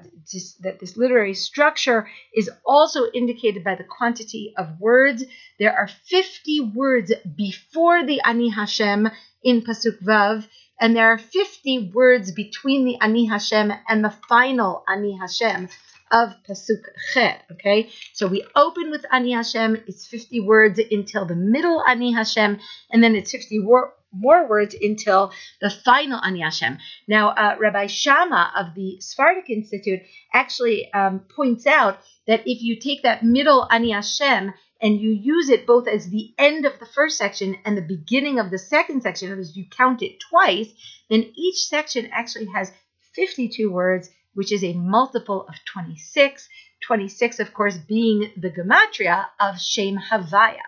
that 0.61 0.79
this 0.81 0.97
literary 0.97 1.35
structure 1.35 2.09
is 2.35 2.51
also 2.65 3.11
indicated 3.13 3.63
by 3.65 3.75
the 3.75 3.85
quantity 3.85 4.55
of 4.57 4.81
words. 4.81 5.25
There 5.59 5.73
are 5.73 5.89
50 5.89 6.73
words 6.75 7.13
before 7.37 8.05
the 8.05 8.21
Ani 8.23 8.51
Hashem 8.51 9.09
in 9.43 9.63
Pasuk 9.63 10.03
Vav, 10.03 10.47
and 10.81 10.97
there 10.97 11.09
are 11.13 11.19
50 11.19 11.93
words 11.95 12.33
between 12.33 12.85
the 12.85 12.97
Ani 13.01 13.27
Hashem 13.27 13.73
and 13.89 14.05
the 14.05 14.15
final 14.29 14.85
Ani 14.89 15.17
Hashem 15.17 15.69
of 16.11 16.31
Pasuk 16.49 16.83
Chet. 17.13 17.43
Okay, 17.53 17.91
so 18.13 18.27
we 18.27 18.47
open 18.55 18.91
with 18.91 19.05
Ani 19.11 19.33
Hashem, 19.33 19.83
it's 19.87 20.07
50 20.07 20.41
words 20.41 20.81
until 20.91 21.27
the 21.27 21.35
middle 21.35 21.83
Ani 21.87 22.13
Hashem, 22.13 22.59
and 22.91 23.03
then 23.03 23.17
it's 23.17 23.33
50 23.33 23.61
wor- 23.61 23.95
more 24.13 24.49
words 24.49 24.75
until 24.81 25.33
the 25.61 25.71
final 25.71 26.21
Ani 26.23 26.41
Hashem. 26.41 26.79
Now, 27.09 27.31
uh, 27.31 27.57
Rabbi 27.59 27.87
Shamah 27.87 28.51
of 28.57 28.75
the 28.75 28.99
Sephardic 29.01 29.51
Institute 29.51 30.01
actually 30.33 30.93
um, 30.93 31.21
points 31.35 31.67
out 31.67 31.99
that 32.27 32.43
if 32.47 32.63
you 32.63 32.79
take 32.79 33.03
that 33.03 33.25
middle 33.25 33.67
Ani 33.71 33.91
Hashem 33.91 34.55
and 34.81 35.01
you 35.01 35.11
use 35.11 35.49
it 35.49 35.67
both 35.67 35.89
as 35.89 36.09
the 36.09 36.35
end 36.39 36.67
of 36.67 36.79
the 36.79 36.87
first 36.87 37.17
section 37.17 37.57
and 37.65 37.77
the 37.77 37.83
beginning 37.83 38.39
of 38.39 38.51
the 38.51 38.59
second 38.59 39.03
section, 39.03 39.39
as 39.39 39.57
you 39.57 39.65
count 39.71 40.03
it 40.03 40.21
twice, 40.21 40.69
then 41.09 41.33
each 41.35 41.67
section 41.67 42.09
actually 42.13 42.47
has 42.55 42.71
52 43.15 43.71
words 43.71 44.11
which 44.37 44.53
is 44.53 44.63
a 44.63 44.75
multiple 44.75 45.47
of 45.49 45.55
26. 45.65 46.49
26, 46.87 47.41
of 47.41 47.55
course, 47.55 47.79
being 47.79 48.31
the 48.37 48.51
gematria 48.51 49.27
of 49.41 49.59
Shem 49.59 49.99
Havaya. 49.99 50.61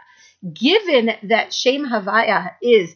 Given 0.52 1.10
that 1.24 1.52
Shem 1.52 1.86
Havaya 1.86 2.54
is, 2.62 2.94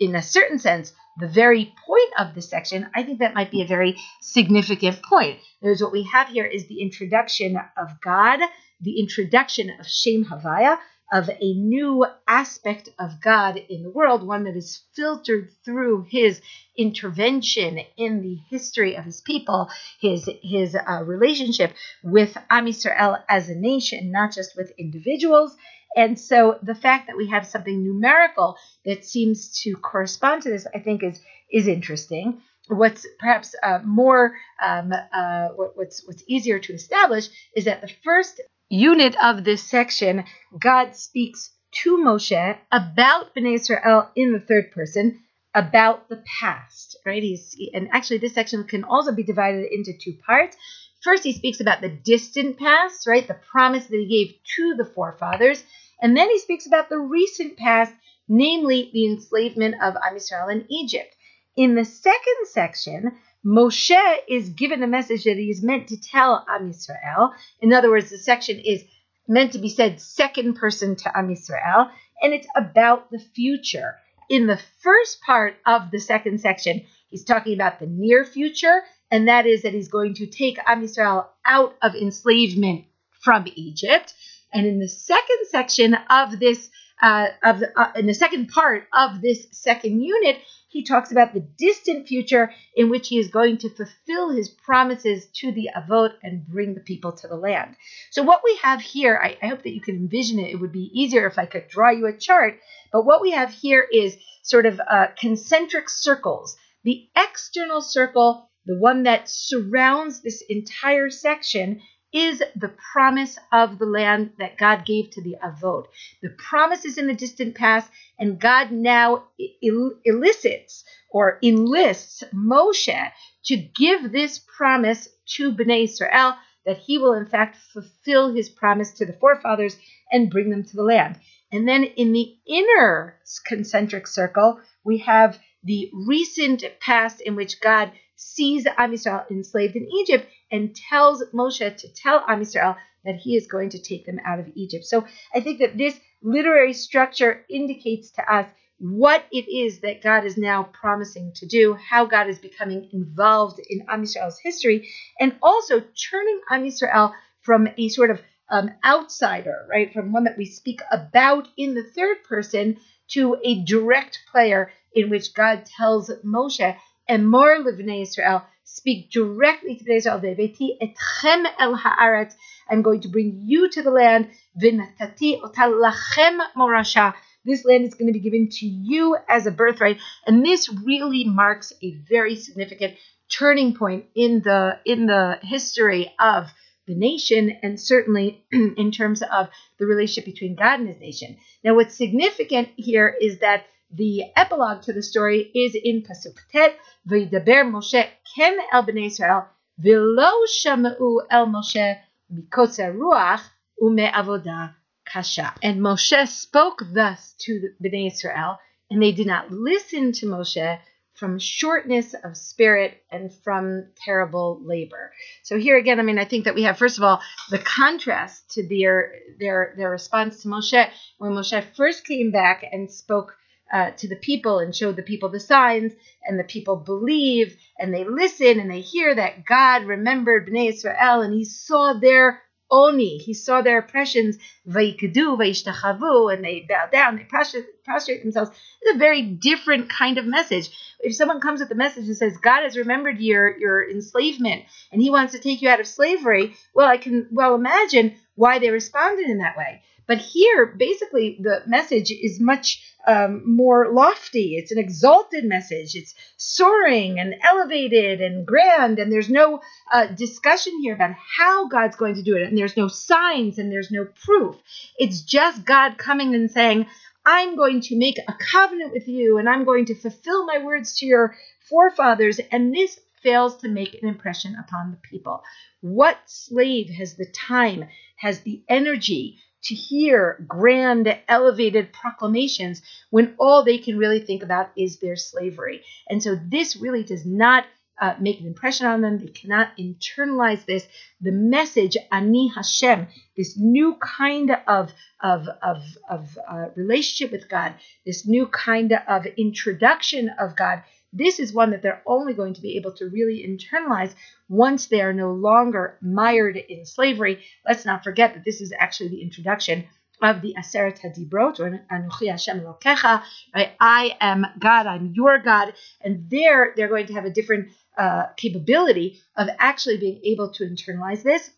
in 0.00 0.14
a 0.14 0.22
certain 0.22 0.58
sense, 0.58 0.92
the 1.18 1.28
very 1.28 1.74
point 1.86 2.12
of 2.18 2.34
this 2.34 2.48
section, 2.48 2.88
I 2.94 3.02
think 3.02 3.18
that 3.18 3.34
might 3.34 3.50
be 3.50 3.62
a 3.62 3.66
very 3.66 3.96
significant 4.20 5.02
point. 5.02 5.38
There's 5.62 5.82
what 5.82 5.92
we 5.92 6.04
have 6.12 6.28
here 6.28 6.46
is 6.46 6.66
the 6.66 6.80
introduction 6.80 7.56
of 7.76 8.00
God, 8.00 8.40
the 8.80 9.00
introduction 9.00 9.70
of 9.78 9.86
Shem 9.86 10.24
Havaya, 10.24 10.78
of 11.12 11.28
a 11.28 11.54
new 11.54 12.04
aspect 12.26 12.88
of 12.98 13.20
God 13.20 13.56
in 13.56 13.82
the 13.82 13.90
world, 13.90 14.26
one 14.26 14.44
that 14.44 14.56
is 14.56 14.82
filtered 14.94 15.50
through 15.64 16.06
his 16.10 16.40
intervention 16.76 17.80
in 17.96 18.22
the 18.22 18.38
history 18.50 18.96
of 18.96 19.04
his 19.04 19.20
people, 19.20 19.68
his 20.00 20.28
his 20.42 20.74
uh, 20.74 21.02
relationship 21.04 21.72
with 22.02 22.36
Am 22.50 22.66
Yisrael 22.66 23.22
as 23.28 23.48
a 23.48 23.54
nation, 23.54 24.10
not 24.10 24.32
just 24.32 24.56
with 24.56 24.72
individuals. 24.78 25.56
And 25.96 26.18
so 26.18 26.58
the 26.62 26.74
fact 26.74 27.06
that 27.06 27.16
we 27.16 27.28
have 27.28 27.46
something 27.46 27.82
numerical 27.82 28.56
that 28.84 29.04
seems 29.04 29.60
to 29.62 29.76
correspond 29.76 30.42
to 30.42 30.50
this, 30.50 30.66
I 30.74 30.80
think, 30.80 31.02
is 31.02 31.20
is 31.50 31.68
interesting. 31.68 32.42
What's 32.68 33.06
perhaps 33.20 33.54
uh, 33.62 33.78
more 33.84 34.34
um, 34.60 34.92
uh, 34.92 35.48
what, 35.54 35.76
what's 35.76 36.04
what's 36.06 36.24
easier 36.26 36.58
to 36.58 36.72
establish 36.72 37.28
is 37.54 37.66
that 37.66 37.80
the 37.80 37.92
first 38.02 38.40
unit 38.68 39.16
of 39.22 39.44
this 39.44 39.62
section, 39.62 40.24
God 40.58 40.96
speaks 40.96 41.50
to 41.82 41.98
Moshe 41.98 42.58
about 42.72 43.34
Bnei 43.34 43.54
Israel 43.54 44.10
in 44.16 44.32
the 44.32 44.40
third 44.40 44.72
person, 44.72 45.20
about 45.54 46.08
the 46.08 46.22
past, 46.40 46.96
right? 47.06 47.22
He's 47.22 47.56
and 47.72 47.88
actually 47.92 48.18
this 48.18 48.34
section 48.34 48.64
can 48.64 48.84
also 48.84 49.12
be 49.12 49.22
divided 49.22 49.72
into 49.72 49.92
two 49.98 50.14
parts. 50.26 50.56
First, 51.02 51.24
he 51.24 51.32
speaks 51.32 51.60
about 51.60 51.80
the 51.80 51.88
distant 51.88 52.58
past, 52.58 53.06
right? 53.06 53.26
The 53.26 53.40
promise 53.50 53.86
that 53.86 53.96
he 53.96 54.06
gave 54.06 54.36
to 54.56 54.74
the 54.76 54.84
forefathers, 54.84 55.62
and 56.00 56.16
then 56.16 56.28
he 56.28 56.38
speaks 56.38 56.66
about 56.66 56.88
the 56.88 56.98
recent 56.98 57.56
past, 57.56 57.94
namely 58.28 58.90
the 58.92 59.06
enslavement 59.06 59.76
of 59.82 59.94
Am 59.96 60.16
Yisrael 60.16 60.52
in 60.52 60.66
Egypt. 60.68 61.14
In 61.56 61.74
the 61.74 61.84
second 61.84 62.46
section, 62.50 63.12
Moshe 63.46 64.16
is 64.26 64.48
given 64.48 64.82
a 64.82 64.88
message 64.88 65.22
that 65.24 65.36
he 65.36 65.50
is 65.50 65.62
meant 65.62 65.88
to 65.88 66.00
tell 66.00 66.44
Am 66.48 66.68
Yisrael. 66.68 67.32
In 67.60 67.72
other 67.72 67.90
words, 67.90 68.10
the 68.10 68.18
section 68.18 68.58
is 68.58 68.82
meant 69.28 69.52
to 69.52 69.58
be 69.58 69.68
said 69.68 70.00
second 70.00 70.54
person 70.54 70.96
to 70.96 71.16
Am 71.16 71.28
Yisrael, 71.28 71.90
and 72.20 72.34
it's 72.34 72.48
about 72.56 73.10
the 73.10 73.20
future. 73.20 73.96
In 74.28 74.48
the 74.48 74.58
first 74.80 75.20
part 75.20 75.54
of 75.64 75.92
the 75.92 76.00
second 76.00 76.40
section, 76.40 76.82
he's 77.08 77.24
talking 77.24 77.54
about 77.54 77.78
the 77.78 77.86
near 77.86 78.24
future, 78.24 78.82
and 79.12 79.28
that 79.28 79.46
is 79.46 79.62
that 79.62 79.74
he's 79.74 79.88
going 79.88 80.14
to 80.14 80.26
take 80.26 80.58
Am 80.66 80.82
Yisrael 80.82 81.26
out 81.44 81.76
of 81.82 81.94
enslavement 81.94 82.86
from 83.22 83.44
Egypt. 83.54 84.12
And 84.52 84.66
in 84.66 84.80
the 84.80 84.88
second 84.88 85.46
section 85.50 85.94
of 86.10 86.40
this, 86.40 86.68
uh, 87.00 87.28
of 87.44 87.60
the, 87.60 87.78
uh, 87.78 87.92
in 87.94 88.06
the 88.06 88.14
second 88.14 88.48
part 88.48 88.88
of 88.92 89.20
this 89.20 89.46
second 89.52 90.00
unit, 90.00 90.38
he 90.76 90.82
talks 90.82 91.10
about 91.10 91.32
the 91.32 91.48
distant 91.56 92.06
future 92.06 92.52
in 92.74 92.90
which 92.90 93.08
he 93.08 93.18
is 93.18 93.28
going 93.28 93.56
to 93.56 93.70
fulfill 93.70 94.28
his 94.28 94.50
promises 94.50 95.24
to 95.34 95.50
the 95.50 95.70
Avot 95.74 96.10
and 96.22 96.46
bring 96.46 96.74
the 96.74 96.82
people 96.82 97.12
to 97.12 97.26
the 97.26 97.34
land. 97.34 97.74
So, 98.10 98.22
what 98.22 98.42
we 98.44 98.58
have 98.62 98.82
here, 98.82 99.18
I, 99.18 99.38
I 99.42 99.46
hope 99.46 99.62
that 99.62 99.74
you 99.74 99.80
can 99.80 99.96
envision 99.96 100.38
it. 100.38 100.50
It 100.50 100.60
would 100.60 100.72
be 100.72 100.90
easier 100.92 101.26
if 101.26 101.38
I 101.38 101.46
could 101.46 101.68
draw 101.68 101.88
you 101.88 102.04
a 102.06 102.12
chart. 102.12 102.60
But 102.92 103.06
what 103.06 103.22
we 103.22 103.30
have 103.30 103.50
here 103.50 103.86
is 103.90 104.18
sort 104.42 104.66
of 104.66 104.78
uh, 104.78 105.06
concentric 105.18 105.88
circles. 105.88 106.58
The 106.84 107.08
external 107.16 107.80
circle, 107.80 108.50
the 108.66 108.78
one 108.78 109.04
that 109.04 109.30
surrounds 109.30 110.20
this 110.20 110.42
entire 110.46 111.08
section, 111.08 111.80
is 112.16 112.42
the 112.54 112.72
promise 112.92 113.38
of 113.52 113.78
the 113.78 113.84
land 113.84 114.32
that 114.38 114.56
God 114.56 114.86
gave 114.86 115.10
to 115.10 115.20
the 115.20 115.36
Avot. 115.44 115.84
The 116.22 116.30
promise 116.30 116.86
is 116.86 116.96
in 116.96 117.08
the 117.08 117.14
distant 117.14 117.54
past, 117.54 117.90
and 118.18 118.40
God 118.40 118.72
now 118.72 119.24
el- 119.62 119.98
elicits 120.02 120.82
or 121.10 121.38
enlists 121.42 122.24
Moshe 122.34 123.12
to 123.44 123.56
give 123.56 124.12
this 124.12 124.40
promise 124.56 125.08
to 125.34 125.52
Bnei 125.52 125.84
Israel 125.84 126.36
that 126.64 126.78
he 126.78 126.96
will 126.96 127.12
in 127.12 127.26
fact 127.26 127.58
fulfill 127.72 128.34
his 128.34 128.48
promise 128.48 128.92
to 128.92 129.04
the 129.04 129.12
forefathers 129.12 129.76
and 130.10 130.30
bring 130.30 130.48
them 130.48 130.64
to 130.64 130.76
the 130.76 130.82
land. 130.82 131.20
And 131.52 131.68
then 131.68 131.84
in 131.84 132.12
the 132.12 132.34
inner 132.46 133.18
concentric 133.46 134.06
circle, 134.06 134.58
we 134.84 134.98
have 134.98 135.38
the 135.62 135.90
recent 135.92 136.64
past 136.80 137.20
in 137.20 137.36
which 137.36 137.60
God 137.60 137.92
sees 138.16 138.66
Am 138.66 138.92
Yisrael 138.92 139.30
enslaved 139.30 139.76
in 139.76 139.88
Egypt 140.00 140.26
and 140.50 140.74
tells 140.74 141.22
Moshe 141.32 141.76
to 141.76 141.88
tell 141.94 142.24
Am 142.26 142.40
Yisrael 142.40 142.76
that 143.04 143.16
he 143.16 143.36
is 143.36 143.46
going 143.46 143.70
to 143.70 143.78
take 143.78 144.04
them 144.04 144.20
out 144.24 144.40
of 144.40 144.50
Egypt. 144.54 144.84
So 144.84 145.06
I 145.34 145.40
think 145.40 145.60
that 145.60 145.78
this 145.78 145.98
literary 146.22 146.72
structure 146.72 147.44
indicates 147.48 148.10
to 148.12 148.32
us 148.32 148.46
what 148.78 149.24
it 149.32 149.48
is 149.48 149.80
that 149.80 150.02
God 150.02 150.24
is 150.24 150.36
now 150.36 150.64
promising 150.64 151.32
to 151.36 151.46
do, 151.46 151.74
how 151.74 152.04
God 152.04 152.28
is 152.28 152.38
becoming 152.38 152.90
involved 152.92 153.60
in 153.70 153.86
Am 153.88 154.02
Yisrael's 154.02 154.38
history, 154.38 154.90
and 155.18 155.36
also 155.42 155.80
turning 155.80 156.40
Am 156.50 156.64
Yisrael 156.64 157.14
from 157.42 157.68
a 157.78 157.88
sort 157.88 158.10
of 158.10 158.20
um, 158.50 158.70
outsider, 158.84 159.66
right, 159.70 159.92
from 159.92 160.12
one 160.12 160.24
that 160.24 160.36
we 160.36 160.44
speak 160.44 160.80
about 160.90 161.48
in 161.56 161.74
the 161.74 161.84
third 161.84 162.22
person 162.24 162.76
to 163.08 163.36
a 163.42 163.64
direct 163.64 164.20
player 164.30 164.70
in 164.92 165.10
which 165.10 165.34
God 165.34 165.64
tells 165.64 166.10
Moshe 166.24 166.76
Emor 167.08 167.64
livnei 167.64 168.02
Israel, 168.02 168.44
speak 168.64 169.10
directly 169.10 169.76
to 169.76 169.84
Bnei 169.84 169.96
Israel, 169.96 170.20
Veveti 170.20 170.76
etchem 170.80 171.46
el 171.58 171.76
haaretz, 171.76 172.34
I'm 172.68 172.82
going 172.82 173.00
to 173.02 173.08
bring 173.08 173.42
you 173.44 173.70
to 173.70 173.82
the 173.82 173.90
land, 173.90 174.30
v'natati 174.60 175.40
otal 175.40 175.80
lachem 175.80 176.40
morasha, 176.56 177.14
this 177.44 177.64
land 177.64 177.84
is 177.84 177.94
going 177.94 178.08
to 178.08 178.12
be 178.12 178.20
given 178.20 178.48
to 178.50 178.66
you 178.66 179.16
as 179.28 179.46
a 179.46 179.52
birthright, 179.52 179.98
and 180.26 180.44
this 180.44 180.68
really 180.68 181.24
marks 181.24 181.72
a 181.80 181.94
very 182.08 182.34
significant 182.34 182.96
turning 183.28 183.74
point 183.74 184.06
in 184.14 184.40
the 184.42 184.78
in 184.84 185.06
the 185.06 185.38
history 185.42 186.12
of 186.18 186.48
the 186.86 186.94
nation 186.94 187.56
and 187.62 187.80
certainly 187.80 188.44
in 188.52 188.90
terms 188.92 189.22
of 189.22 189.48
the 189.78 189.86
relationship 189.86 190.24
between 190.24 190.54
God 190.54 190.80
and 190.80 190.88
his 190.88 191.00
nation. 191.00 191.36
Now, 191.64 191.74
what's 191.74 191.96
significant 191.96 192.68
here 192.76 193.14
is 193.20 193.38
that 193.40 193.66
the 193.96 194.24
epilogue 194.36 194.82
to 194.82 194.92
the 194.92 195.02
story 195.02 195.50
is 195.54 195.74
in 195.74 196.02
Pasuk 196.02 196.36
Tet, 196.52 196.76
V'yidaber 197.08 197.64
Moshe 197.64 198.06
ken 198.34 198.58
el 198.72 198.84
bnei 198.84 199.06
Israel, 199.06 199.46
v'lo 199.82 200.46
shama'u 200.46 201.20
el 201.30 201.46
Moshe 201.46 201.98
mikotzer 202.32 202.94
ruach 202.94 203.42
ume'avodah 203.80 204.74
kasha. 205.06 205.54
And 205.62 205.80
Moshe 205.80 206.28
spoke 206.28 206.82
thus 206.92 207.34
to 207.40 207.60
the 207.60 207.88
bnei 207.88 208.08
Israel, 208.12 208.58
and 208.90 209.02
they 209.02 209.12
did 209.12 209.26
not 209.26 209.50
listen 209.50 210.12
to 210.12 210.26
Moshe 210.26 210.78
from 211.14 211.38
shortness 211.38 212.14
of 212.24 212.36
spirit 212.36 213.02
and 213.10 213.32
from 213.32 213.86
terrible 214.04 214.60
labor. 214.62 215.12
So 215.42 215.58
here 215.58 215.78
again, 215.78 215.98
I 215.98 216.02
mean, 216.02 216.18
I 216.18 216.26
think 216.26 216.44
that 216.44 216.54
we 216.54 216.64
have 216.64 216.76
first 216.76 216.98
of 216.98 217.04
all 217.04 217.22
the 217.48 217.58
contrast 217.58 218.50
to 218.52 218.68
their 218.68 219.14
their 219.40 219.74
their 219.78 219.90
response 219.90 220.42
to 220.42 220.48
Moshe 220.48 220.90
when 221.16 221.32
Moshe 221.32 221.64
first 221.74 222.06
came 222.06 222.30
back 222.30 222.62
and 222.70 222.90
spoke 222.92 223.34
uh, 223.72 223.90
to 223.92 224.08
the 224.08 224.16
people 224.16 224.58
and 224.58 224.74
showed 224.74 224.96
the 224.96 225.02
people 225.02 225.28
the 225.28 225.40
signs, 225.40 225.92
and 226.24 226.38
the 226.38 226.44
people 226.44 226.76
believe 226.76 227.56
and 227.78 227.92
they 227.92 228.04
listen 228.04 228.60
and 228.60 228.70
they 228.70 228.80
hear 228.80 229.14
that 229.14 229.44
God 229.44 229.84
remembered 229.84 230.48
Bnei 230.48 230.68
Israel 230.70 231.20
and 231.22 231.34
He 231.34 231.44
saw 231.44 231.94
their 231.94 232.42
oni, 232.70 233.18
He 233.18 233.34
saw 233.34 233.62
their 233.62 233.78
oppressions, 233.78 234.38
vayikadu, 234.68 235.38
vayishtachavu, 235.38 236.32
and 236.32 236.44
they 236.44 236.66
bow 236.68 236.86
down, 236.90 237.16
they 237.16 237.24
prostrate, 237.24 237.84
prostrate 237.84 238.22
themselves. 238.22 238.50
It's 238.82 238.96
a 238.96 238.98
very 238.98 239.22
different 239.22 239.88
kind 239.88 240.18
of 240.18 240.26
message. 240.26 240.70
If 241.00 241.14
someone 241.14 241.40
comes 241.40 241.60
with 241.60 241.70
a 241.70 241.76
message 241.76 242.06
and 242.06 242.16
says 242.16 242.36
God 242.38 242.62
has 242.62 242.76
remembered 242.76 243.20
your 243.20 243.56
your 243.58 243.88
enslavement 243.88 244.64
and 244.90 245.00
He 245.00 245.10
wants 245.10 245.32
to 245.32 245.38
take 245.38 245.62
you 245.62 245.68
out 245.68 245.80
of 245.80 245.86
slavery, 245.86 246.56
well, 246.74 246.88
I 246.88 246.96
can 246.96 247.28
well 247.30 247.54
imagine 247.54 248.16
why 248.34 248.58
they 248.58 248.70
responded 248.70 249.28
in 249.28 249.38
that 249.38 249.56
way. 249.56 249.82
But 250.06 250.18
here, 250.18 250.66
basically, 250.66 251.38
the 251.40 251.62
message 251.66 252.10
is 252.10 252.40
much 252.40 252.82
um, 253.06 253.42
more 253.56 253.92
lofty. 253.92 254.56
It's 254.56 254.72
an 254.72 254.78
exalted 254.78 255.44
message. 255.44 255.94
It's 255.94 256.14
soaring 256.36 257.18
and 257.18 257.34
elevated 257.42 258.20
and 258.20 258.46
grand, 258.46 258.98
and 258.98 259.12
there's 259.12 259.30
no 259.30 259.60
uh, 259.92 260.06
discussion 260.06 260.80
here 260.80 260.94
about 260.94 261.14
how 261.36 261.68
God's 261.68 261.96
going 261.96 262.16
to 262.16 262.22
do 262.22 262.36
it, 262.36 262.48
and 262.48 262.58
there's 262.58 262.76
no 262.76 262.88
signs 262.88 263.58
and 263.58 263.70
there's 263.70 263.90
no 263.90 264.06
proof. 264.24 264.56
It's 264.98 265.22
just 265.22 265.64
God 265.64 265.98
coming 265.98 266.34
and 266.34 266.50
saying, 266.50 266.86
I'm 267.24 267.56
going 267.56 267.80
to 267.82 267.98
make 267.98 268.18
a 268.18 268.34
covenant 268.52 268.92
with 268.92 269.08
you, 269.08 269.38
and 269.38 269.48
I'm 269.48 269.64
going 269.64 269.86
to 269.86 269.94
fulfill 269.94 270.46
my 270.46 270.58
words 270.58 270.98
to 270.98 271.06
your 271.06 271.36
forefathers, 271.68 272.38
and 272.52 272.74
this 272.74 273.00
fails 273.22 273.56
to 273.56 273.68
make 273.68 274.00
an 274.00 274.08
impression 274.08 274.56
upon 274.56 274.92
the 274.92 275.08
people. 275.08 275.42
What 275.80 276.18
slave 276.26 276.90
has 276.90 277.14
the 277.14 277.26
time, 277.26 277.88
has 278.16 278.40
the 278.40 278.62
energy 278.68 279.40
to 279.66 279.74
hear 279.74 280.44
grand, 280.46 281.16
elevated 281.28 281.92
proclamations 281.92 282.82
when 283.10 283.34
all 283.38 283.64
they 283.64 283.78
can 283.78 283.98
really 283.98 284.20
think 284.20 284.42
about 284.42 284.70
is 284.76 284.98
their 284.98 285.16
slavery. 285.16 285.82
And 286.08 286.22
so 286.22 286.36
this 286.50 286.76
really 286.76 287.02
does 287.02 287.24
not 287.26 287.64
uh, 288.00 288.14
make 288.20 288.40
an 288.40 288.46
impression 288.46 288.86
on 288.86 289.00
them. 289.00 289.18
They 289.18 289.28
cannot 289.28 289.76
internalize 289.78 290.64
this. 290.66 290.86
The 291.20 291.32
message, 291.32 291.96
Ani 292.12 292.52
Hashem, 292.54 293.06
this 293.36 293.56
new 293.56 293.96
kind 294.00 294.50
of, 294.66 294.92
of, 295.20 295.48
of, 295.62 295.78
of 296.10 296.38
uh, 296.48 296.66
relationship 296.74 297.32
with 297.32 297.48
God, 297.48 297.74
this 298.04 298.26
new 298.26 298.46
kind 298.46 298.92
of 299.08 299.24
introduction 299.38 300.30
of 300.38 300.56
God, 300.56 300.82
this 301.16 301.38
is 301.38 301.52
one 301.52 301.70
that 301.70 301.82
they're 301.82 302.02
only 302.06 302.34
going 302.34 302.54
to 302.54 302.60
be 302.60 302.76
able 302.76 302.92
to 302.92 303.08
really 303.08 303.46
internalize 303.46 304.14
once 304.48 304.86
they 304.86 305.00
are 305.00 305.12
no 305.12 305.32
longer 305.32 305.98
mired 306.00 306.56
in 306.56 306.84
slavery. 306.84 307.44
Let's 307.66 307.84
not 307.84 308.04
forget 308.04 308.34
that 308.34 308.44
this 308.44 308.60
is 308.60 308.72
actually 308.78 309.08
the 309.10 309.22
introduction 309.22 309.86
of 310.22 310.40
the 310.40 310.54
Aseret 310.58 310.98
Hadibrot, 311.00 311.60
or 311.60 311.84
Anuchi 311.92 312.30
Hashem 312.30 312.60
Elokecha, 312.60 313.22
right? 313.54 313.72
I 313.80 314.16
am 314.20 314.46
God, 314.58 314.86
I'm 314.86 315.12
your 315.14 315.38
God. 315.38 315.74
And 316.00 316.30
there, 316.30 316.72
they're 316.76 316.88
going 316.88 317.06
to 317.06 317.14
have 317.14 317.26
a 317.26 317.30
different 317.30 317.70
uh, 317.98 318.26
capability 318.36 319.20
of 319.36 319.48
actually 319.58 319.98
being 319.98 320.20
able 320.24 320.52
to 320.52 320.64
internalize 320.64 321.22
this. 321.22 321.50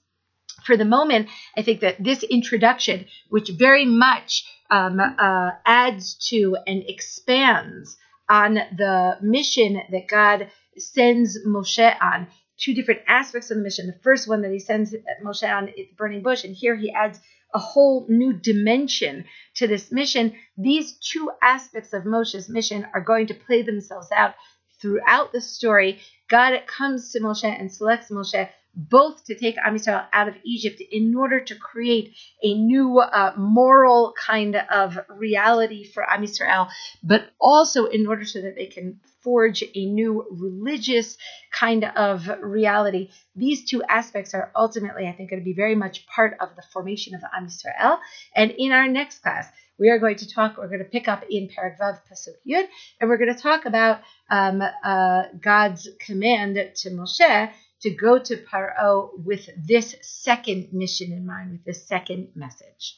For 0.64 0.76
the 0.76 0.84
moment, 0.84 1.28
I 1.56 1.62
think 1.62 1.80
that 1.80 2.02
this 2.02 2.24
introduction, 2.24 3.06
which 3.28 3.48
very 3.50 3.84
much 3.84 4.44
um, 4.70 4.98
uh, 5.00 5.50
adds 5.64 6.14
to 6.30 6.56
and 6.66 6.82
expands 6.86 7.96
on 8.28 8.54
the 8.54 9.18
mission 9.20 9.80
that 9.90 10.08
God 10.08 10.50
sends 10.76 11.38
Moshe 11.46 11.96
on, 12.02 12.28
two 12.58 12.74
different 12.74 13.00
aspects 13.08 13.50
of 13.50 13.56
the 13.56 13.62
mission. 13.62 13.86
The 13.86 14.02
first 14.02 14.28
one 14.28 14.42
that 14.42 14.52
he 14.52 14.58
sends 14.58 14.94
Moshe 15.24 15.48
on 15.48 15.68
is 15.68 15.88
the 15.88 15.96
burning 15.96 16.22
bush, 16.22 16.44
and 16.44 16.54
here 16.54 16.76
he 16.76 16.92
adds 16.92 17.20
a 17.54 17.58
whole 17.58 18.06
new 18.08 18.32
dimension 18.32 19.24
to 19.54 19.66
this 19.66 19.90
mission. 19.90 20.34
These 20.56 20.98
two 20.98 21.30
aspects 21.42 21.92
of 21.92 22.04
Moshe's 22.04 22.48
mission 22.48 22.86
are 22.92 23.00
going 23.00 23.28
to 23.28 23.34
play 23.34 23.62
themselves 23.62 24.08
out 24.12 24.34
throughout 24.80 25.32
the 25.32 25.40
story. 25.40 26.00
God 26.28 26.60
comes 26.66 27.12
to 27.12 27.20
Moshe 27.20 27.44
and 27.44 27.72
selects 27.72 28.10
Moshe 28.10 28.48
both 28.74 29.24
to 29.24 29.34
take 29.34 29.56
Am 29.64 29.74
Yisrael 29.74 30.06
out 30.12 30.28
of 30.28 30.34
Egypt 30.44 30.80
in 30.80 31.14
order 31.14 31.40
to 31.40 31.54
create 31.56 32.14
a 32.42 32.54
new 32.54 32.98
uh, 33.00 33.32
moral 33.36 34.14
kind 34.18 34.56
of 34.56 34.98
reality 35.08 35.84
for 35.84 36.08
Am 36.08 36.22
Yisrael, 36.22 36.68
but 37.02 37.30
also 37.40 37.86
in 37.86 38.06
order 38.06 38.24
so 38.24 38.40
that 38.40 38.54
they 38.54 38.66
can 38.66 39.00
forge 39.22 39.62
a 39.74 39.84
new 39.84 40.24
religious 40.30 41.16
kind 41.52 41.84
of 41.84 42.30
reality. 42.40 43.10
These 43.34 43.68
two 43.68 43.82
aspects 43.82 44.32
are 44.32 44.52
ultimately, 44.54 45.06
I 45.06 45.12
think, 45.12 45.30
going 45.30 45.40
to 45.40 45.44
be 45.44 45.54
very 45.54 45.74
much 45.74 46.06
part 46.06 46.36
of 46.40 46.50
the 46.54 46.62
formation 46.72 47.14
of 47.14 47.22
Am 47.36 47.46
Yisrael. 47.46 47.98
And 48.34 48.52
in 48.52 48.72
our 48.72 48.88
next 48.88 49.22
class, 49.22 49.48
we 49.78 49.90
are 49.90 49.98
going 49.98 50.16
to 50.16 50.28
talk, 50.28 50.56
we're 50.56 50.68
going 50.68 50.80
to 50.80 50.84
pick 50.84 51.08
up 51.08 51.24
in 51.30 51.48
Perek 51.48 51.78
Vav 51.78 52.00
Pasuk 52.10 52.34
Yud, 52.46 52.66
and 53.00 53.08
we're 53.08 53.16
going 53.16 53.34
to 53.34 53.40
talk 53.40 53.64
about 53.64 54.00
um, 54.28 54.60
uh, 54.84 55.22
God's 55.40 55.88
command 56.00 56.56
to 56.56 56.90
Moshe 56.90 57.50
to 57.82 57.90
go 57.90 58.18
to 58.18 58.36
Paro 58.36 59.10
with 59.24 59.48
this 59.56 59.94
second 60.02 60.72
mission 60.72 61.12
in 61.12 61.26
mind, 61.26 61.52
with 61.52 61.64
this 61.64 61.86
second 61.86 62.28
message. 62.34 62.96